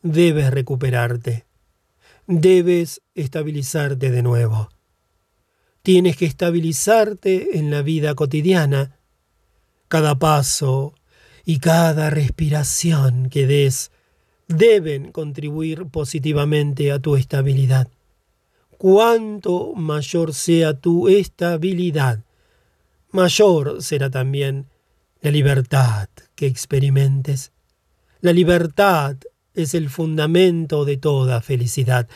debes 0.00 0.52
recuperarte. 0.52 1.44
Debes 2.28 3.02
estabilizarte 3.14 4.12
de 4.12 4.22
nuevo. 4.22 4.68
Tienes 5.82 6.16
que 6.16 6.26
estabilizarte 6.26 7.58
en 7.58 7.70
la 7.70 7.82
vida 7.82 8.14
cotidiana. 8.14 8.96
Cada 9.88 10.18
paso 10.18 10.94
y 11.44 11.58
cada 11.58 12.08
respiración 12.08 13.28
que 13.28 13.46
des 13.46 13.90
deben 14.46 15.10
contribuir 15.10 15.86
positivamente 15.86 16.92
a 16.92 17.00
tu 17.00 17.16
estabilidad. 17.16 17.88
Cuanto 18.78 19.74
mayor 19.74 20.34
sea 20.34 20.74
tu 20.74 21.08
estabilidad, 21.08 22.20
mayor 23.10 23.82
será 23.82 24.10
también 24.10 24.66
la 25.20 25.30
libertad 25.30 26.08
que 26.34 26.46
experimentes. 26.46 27.52
La 28.20 28.32
libertad 28.32 29.16
es 29.54 29.74
el 29.74 29.90
fundamento 29.90 30.84
de 30.84 30.96
toda 30.96 31.40
felicidad. 31.40 32.08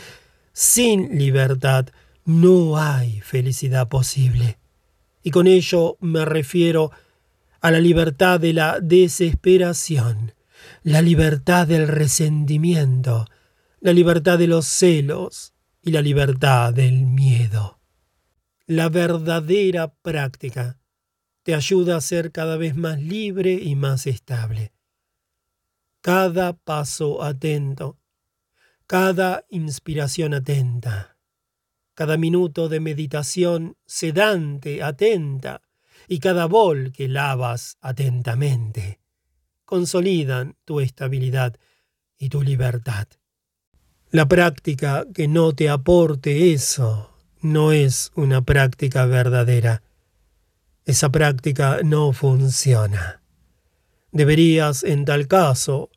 Sin 0.53 1.19
libertad 1.19 1.89
no 2.27 2.77
hay 2.77 3.21
felicidad 3.21 3.89
posible. 3.89 4.59
Y 5.23 5.31
con 5.31 5.47
ello 5.47 5.97
me 6.01 6.25
refiero 6.25 6.91
a 7.61 7.71
la 7.71 7.81
libertad 7.81 8.39
de 8.39 8.53
la 8.53 8.81
desesperación, 8.81 10.35
la 10.83 11.03
libertad 11.03 11.67
del 11.67 11.89
resentimiento, 11.89 13.27
la 13.81 13.93
libertad 13.93 14.39
de 14.39 14.49
los 14.49 14.67
celos 14.67 15.55
y 15.83 15.93
la 15.93 16.03
libertad 16.03 16.75
del 16.75 17.07
miedo. 17.07 17.81
La 18.67 18.89
verdadera 18.89 19.95
práctica 19.95 20.79
te 21.45 21.55
ayuda 21.55 21.97
a 21.97 22.01
ser 22.01 22.33
cada 22.33 22.57
vez 22.57 22.75
más 22.75 23.01
libre 23.01 23.53
y 23.53 23.77
más 23.77 24.09
estable. 24.09 24.73
Cada 26.01 26.55
paso 26.55 27.23
atento, 27.23 28.01
cada 28.89 29.45
inspiración 29.49 30.35
atenta, 30.35 31.16
cada 31.97 32.19
minuto 32.19 32.69
de 32.69 32.79
meditación 32.79 33.79
sedante, 33.87 34.83
atenta, 34.83 35.63
y 36.07 36.19
cada 36.19 36.45
bol 36.45 36.93
que 36.93 37.09
lavas 37.09 37.79
atentamente, 37.81 39.01
consolidan 39.65 40.57
tu 40.67 40.81
estabilidad 40.81 41.57
y 42.19 42.29
tu 42.29 42.43
libertad. 42.43 43.09
La 44.11 44.29
práctica 44.29 45.07
que 45.15 45.27
no 45.27 45.55
te 45.55 45.71
aporte 45.71 46.53
eso 46.53 47.17
no 47.41 47.73
es 47.73 48.13
una 48.15 48.43
práctica 48.43 49.07
verdadera. 49.07 49.83
Esa 50.85 51.11
práctica 51.11 51.81
no 51.83 52.13
funciona. 52.13 53.23
Deberías, 54.13 54.85
en 54.85 55.07
tal 55.07 55.27
caso, 55.29 55.89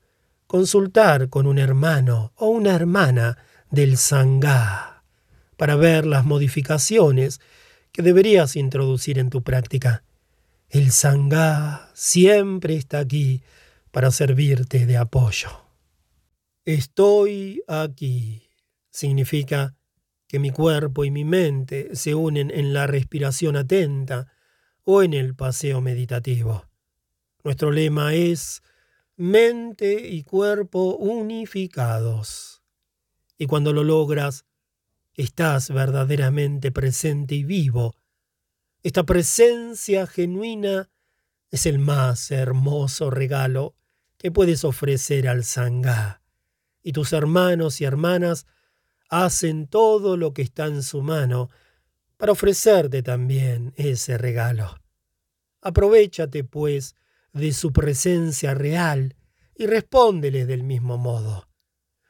consultar 0.47 1.27
con 1.27 1.45
un 1.45 1.59
hermano 1.59 2.31
o 2.37 2.47
una 2.47 2.73
hermana 2.73 3.37
del 3.69 3.97
Sangha 3.97 4.98
para 5.59 5.75
ver 5.75 6.05
las 6.05 6.23
modificaciones 6.23 7.41
que 7.91 8.01
deberías 8.01 8.55
introducir 8.55 9.19
en 9.19 9.29
tu 9.29 9.43
práctica. 9.43 10.05
El 10.69 10.89
Sangha 10.89 11.91
siempre 11.93 12.77
está 12.77 12.99
aquí 12.99 13.43
para 13.91 14.09
servirte 14.09 14.85
de 14.85 14.95
apoyo. 14.95 15.49
Estoy 16.63 17.61
aquí 17.67 18.47
significa 18.89 19.75
que 20.27 20.39
mi 20.39 20.49
cuerpo 20.49 21.03
y 21.03 21.11
mi 21.11 21.25
mente 21.25 21.93
se 21.93 22.15
unen 22.15 22.51
en 22.51 22.71
la 22.71 22.87
respiración 22.87 23.57
atenta 23.57 24.31
o 24.85 25.03
en 25.03 25.13
el 25.13 25.35
paseo 25.35 25.81
meditativo. 25.81 26.67
Nuestro 27.43 27.71
lema 27.71 28.13
es 28.13 28.63
mente 29.17 30.07
y 30.07 30.23
cuerpo 30.23 30.95
unificados. 30.95 32.61
Y 33.37 33.45
cuando 33.47 33.73
lo 33.73 33.83
logras, 33.83 34.45
estás 35.19 35.69
verdaderamente 35.69 36.71
presente 36.71 37.35
y 37.35 37.43
vivo. 37.43 37.97
Esta 38.83 39.05
presencia 39.05 40.07
genuina 40.07 40.89
es 41.51 41.65
el 41.65 41.77
más 41.77 42.31
hermoso 42.31 43.09
regalo 43.09 43.75
que 44.17 44.31
puedes 44.31 44.63
ofrecer 44.63 45.27
al 45.27 45.43
Sangha. 45.43 46.21
Y 46.81 46.93
tus 46.93 47.11
hermanos 47.11 47.81
y 47.81 47.83
hermanas 47.83 48.47
hacen 49.09 49.67
todo 49.67 50.15
lo 50.15 50.33
que 50.33 50.41
está 50.41 50.67
en 50.67 50.83
su 50.83 51.01
mano 51.01 51.49
para 52.15 52.31
ofrecerte 52.31 53.03
también 53.03 53.73
ese 53.75 54.17
regalo. 54.17 54.79
Aprovechate, 55.61 56.45
pues, 56.45 56.95
de 57.33 57.51
su 57.51 57.73
presencia 57.73 58.53
real 58.53 59.17
y 59.53 59.65
respóndeles 59.65 60.47
del 60.47 60.63
mismo 60.63 60.97
modo. 60.97 61.49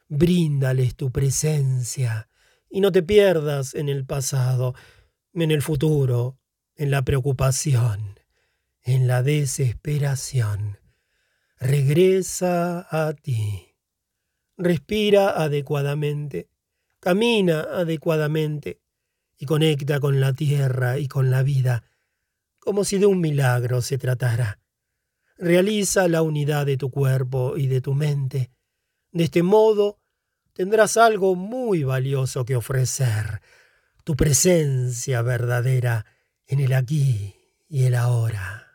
Bríndales 0.07 0.95
tu 0.95 1.12
presencia 1.12 2.28
y 2.70 2.82
no 2.82 2.91
te 2.91 3.03
pierdas 3.03 3.74
en 3.74 3.89
el 3.89 4.05
pasado, 4.05 4.76
en 5.34 5.51
el 5.51 5.61
futuro, 5.61 6.38
en 6.76 6.91
la 6.91 7.01
preocupación, 7.01 8.20
en 8.84 9.07
la 9.07 9.24
desesperación. 9.24 10.78
Regresa 11.57 12.88
a 12.89 13.13
ti. 13.13 13.76
Respira 14.55 15.32
adecuadamente, 15.32 16.49
camina 16.99 17.61
adecuadamente 17.61 18.82
y 19.38 19.45
conecta 19.45 19.99
con 19.99 20.20
la 20.20 20.34
tierra 20.34 20.99
y 20.99 21.07
con 21.07 21.32
la 21.32 21.43
vida, 21.43 21.84
como 22.59 22.84
si 22.84 22.97
de 22.97 23.05
un 23.05 23.22
milagro 23.22 23.82
se 23.82 23.97
tratara. 23.97 24.59
Realiza 25.38 26.07
la 26.09 26.22
unidad 26.22 26.65
de 26.65 26.78
tu 26.78 26.91
cuerpo 26.91 27.55
y 27.57 27.67
de 27.67 27.80
tu 27.80 27.93
mente. 27.93 28.51
De 29.11 29.24
este 29.24 29.41
modo 29.41 29.99
tendrás 30.60 30.97
algo 30.97 31.36
muy 31.36 31.86
valioso 31.86 32.43
que 32.43 32.57
ofrecer, 32.57 33.39
tu 34.03 34.18
presencia 34.18 35.22
verdadera 35.22 36.05
en 36.47 36.60
el 36.60 36.74
aquí 36.74 37.34
y 37.70 37.86
el 37.86 37.95
ahora. 37.95 38.68